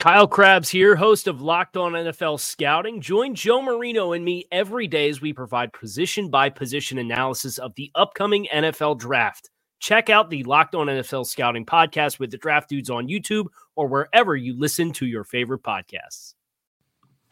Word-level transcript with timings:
Kyle 0.00 0.26
Crabbs 0.26 0.68
here, 0.68 0.96
host 0.96 1.26
of 1.28 1.40
Locked 1.40 1.76
On 1.78 1.92
NFL 1.92 2.38
Scouting. 2.38 3.00
Join 3.00 3.34
Joe 3.34 3.62
Marino 3.62 4.12
and 4.12 4.24
me 4.24 4.44
every 4.52 4.86
day 4.86 5.08
as 5.08 5.22
we 5.22 5.32
provide 5.32 5.72
position 5.72 6.28
by 6.28 6.50
position 6.50 6.98
analysis 6.98 7.56
of 7.56 7.74
the 7.76 7.90
upcoming 7.94 8.46
NFL 8.52 8.98
draft. 8.98 9.48
Check 9.80 10.10
out 10.10 10.28
the 10.28 10.42
Locked 10.44 10.74
On 10.74 10.88
NFL 10.88 11.26
Scouting 11.26 11.64
podcast 11.64 12.18
with 12.18 12.30
the 12.30 12.36
draft 12.36 12.68
dudes 12.68 12.90
on 12.90 13.08
YouTube 13.08 13.46
or 13.76 13.86
wherever 13.86 14.36
you 14.36 14.58
listen 14.58 14.92
to 14.94 15.06
your 15.06 15.24
favorite 15.24 15.62
podcasts. 15.62 16.34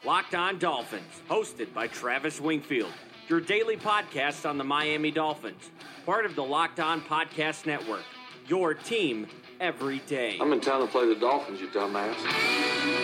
Locked 0.03 0.33
On 0.33 0.57
Dolphins, 0.57 1.21
hosted 1.29 1.71
by 1.73 1.87
Travis 1.87 2.41
Wingfield, 2.41 2.91
your 3.27 3.39
daily 3.39 3.77
podcast 3.77 4.49
on 4.49 4.57
the 4.57 4.63
Miami 4.63 5.11
Dolphins, 5.11 5.69
part 6.05 6.25
of 6.25 6.35
the 6.35 6.43
Locked 6.43 6.79
On 6.79 7.01
Podcast 7.01 7.65
Network. 7.67 8.03
Your 8.47 8.73
team 8.73 9.27
every 9.63 9.99
day. 9.99 10.37
I'm 10.41 10.51
in 10.51 10.59
town 10.59 10.81
to 10.81 10.87
play 10.87 11.07
the 11.07 11.15
Dolphins, 11.15 11.61
you 11.61 11.69
dumbass. 11.69 13.02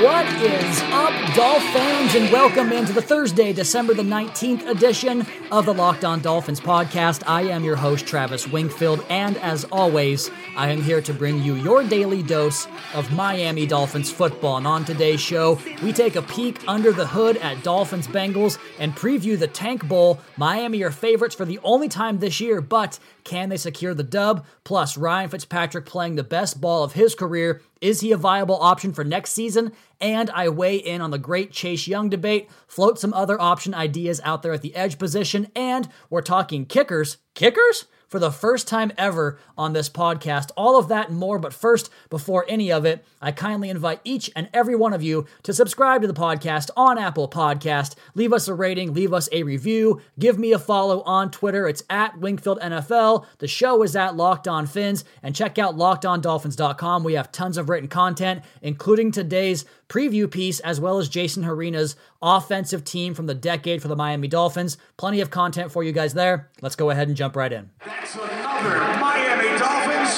What 0.00 0.26
is 0.40 0.80
up, 0.92 1.34
Dolph 1.34 1.62
fans, 1.74 2.14
and 2.14 2.32
welcome 2.32 2.72
into 2.72 2.94
the 2.94 3.02
Thursday, 3.02 3.52
December 3.52 3.92
the 3.92 4.02
19th 4.02 4.66
edition 4.66 5.26
of 5.52 5.66
the 5.66 5.74
Locked 5.74 6.06
On 6.06 6.22
Dolphins 6.22 6.58
podcast. 6.58 7.22
I 7.26 7.42
am 7.42 7.64
your 7.64 7.76
host, 7.76 8.06
Travis 8.06 8.48
Wingfield, 8.48 9.04
and 9.10 9.36
as 9.36 9.64
always, 9.64 10.30
I 10.56 10.70
am 10.70 10.80
here 10.80 11.02
to 11.02 11.12
bring 11.12 11.42
you 11.42 11.54
your 11.54 11.84
daily 11.84 12.22
dose 12.22 12.66
of 12.94 13.12
Miami 13.12 13.66
Dolphins 13.66 14.10
football. 14.10 14.56
And 14.56 14.66
on 14.66 14.86
today's 14.86 15.20
show, 15.20 15.58
we 15.82 15.92
take 15.92 16.16
a 16.16 16.22
peek 16.22 16.66
under 16.66 16.92
the 16.92 17.06
hood 17.06 17.36
at 17.36 17.62
Dolphins 17.62 18.08
Bengals 18.08 18.58
and 18.78 18.96
preview 18.96 19.38
the 19.38 19.48
Tank 19.48 19.86
Bowl. 19.86 20.18
Miami 20.38 20.82
are 20.82 20.90
favorites 20.90 21.34
for 21.34 21.44
the 21.44 21.60
only 21.62 21.90
time 21.90 22.20
this 22.20 22.40
year, 22.40 22.62
but 22.62 22.98
can 23.24 23.50
they 23.50 23.58
secure 23.58 23.92
the 23.92 24.02
dub? 24.02 24.46
Plus, 24.64 24.96
Ryan 24.96 25.28
Fitzpatrick 25.28 25.84
playing 25.84 26.14
the 26.14 26.24
best 26.24 26.58
ball 26.58 26.84
of 26.84 26.94
his 26.94 27.14
career 27.14 27.60
is 27.80 28.00
he 28.00 28.12
a 28.12 28.16
viable 28.16 28.60
option 28.60 28.92
for 28.92 29.04
next 29.04 29.32
season? 29.32 29.72
And 30.00 30.30
I 30.30 30.48
weigh 30.48 30.76
in 30.76 31.00
on 31.00 31.10
the 31.10 31.18
great 31.18 31.52
Chase 31.52 31.86
Young 31.86 32.08
debate, 32.08 32.48
float 32.66 32.98
some 32.98 33.14
other 33.14 33.40
option 33.40 33.74
ideas 33.74 34.20
out 34.24 34.42
there 34.42 34.52
at 34.52 34.62
the 34.62 34.74
edge 34.74 34.98
position, 34.98 35.48
and 35.54 35.88
we're 36.08 36.22
talking 36.22 36.66
kickers. 36.66 37.18
Kickers? 37.34 37.86
For 38.10 38.18
the 38.18 38.32
first 38.32 38.66
time 38.66 38.90
ever 38.98 39.38
on 39.56 39.72
this 39.72 39.88
podcast. 39.88 40.50
All 40.56 40.76
of 40.76 40.88
that 40.88 41.10
and 41.10 41.16
more, 41.16 41.38
but 41.38 41.54
first, 41.54 41.90
before 42.08 42.44
any 42.48 42.72
of 42.72 42.84
it, 42.84 43.04
I 43.22 43.30
kindly 43.30 43.70
invite 43.70 44.00
each 44.02 44.28
and 44.34 44.48
every 44.52 44.74
one 44.74 44.92
of 44.92 45.00
you 45.00 45.26
to 45.44 45.54
subscribe 45.54 46.02
to 46.02 46.08
the 46.08 46.12
podcast 46.12 46.70
on 46.76 46.98
Apple 46.98 47.28
Podcast. 47.28 47.94
Leave 48.16 48.32
us 48.32 48.48
a 48.48 48.54
rating, 48.54 48.94
leave 48.94 49.12
us 49.12 49.28
a 49.30 49.44
review, 49.44 50.02
give 50.18 50.40
me 50.40 50.50
a 50.50 50.58
follow 50.58 51.02
on 51.02 51.30
Twitter. 51.30 51.68
It's 51.68 51.84
at 51.88 52.18
Wingfield 52.18 52.58
NFL. 52.58 53.26
The 53.38 53.46
show 53.46 53.80
is 53.84 53.94
at 53.94 54.16
Locked 54.16 54.48
On 54.48 54.66
Phins, 54.66 55.04
and 55.22 55.32
check 55.32 55.56
out 55.56 55.76
LockedOnDolphins.com. 55.76 57.04
We 57.04 57.12
have 57.12 57.30
tons 57.30 57.58
of 57.58 57.68
written 57.68 57.88
content, 57.88 58.42
including 58.60 59.12
today's 59.12 59.64
preview 59.90 60.30
piece, 60.30 60.60
as 60.60 60.80
well 60.80 60.98
as 60.98 61.10
Jason 61.10 61.42
Hrina's 61.42 61.96
offensive 62.22 62.84
team 62.84 63.12
from 63.12 63.26
the 63.26 63.34
decade 63.34 63.82
for 63.82 63.88
the 63.88 63.96
Miami 63.96 64.28
Dolphins. 64.28 64.78
Plenty 64.96 65.20
of 65.20 65.30
content 65.30 65.70
for 65.72 65.82
you 65.82 65.92
guys 65.92 66.14
there. 66.14 66.48
Let's 66.62 66.76
go 66.76 66.88
ahead 66.88 67.08
and 67.08 67.16
jump 67.16 67.36
right 67.36 67.52
in. 67.52 67.68
That's 67.84 68.14
another 68.14 68.78
Miami 68.98 69.58
Dolphins. 69.58 70.16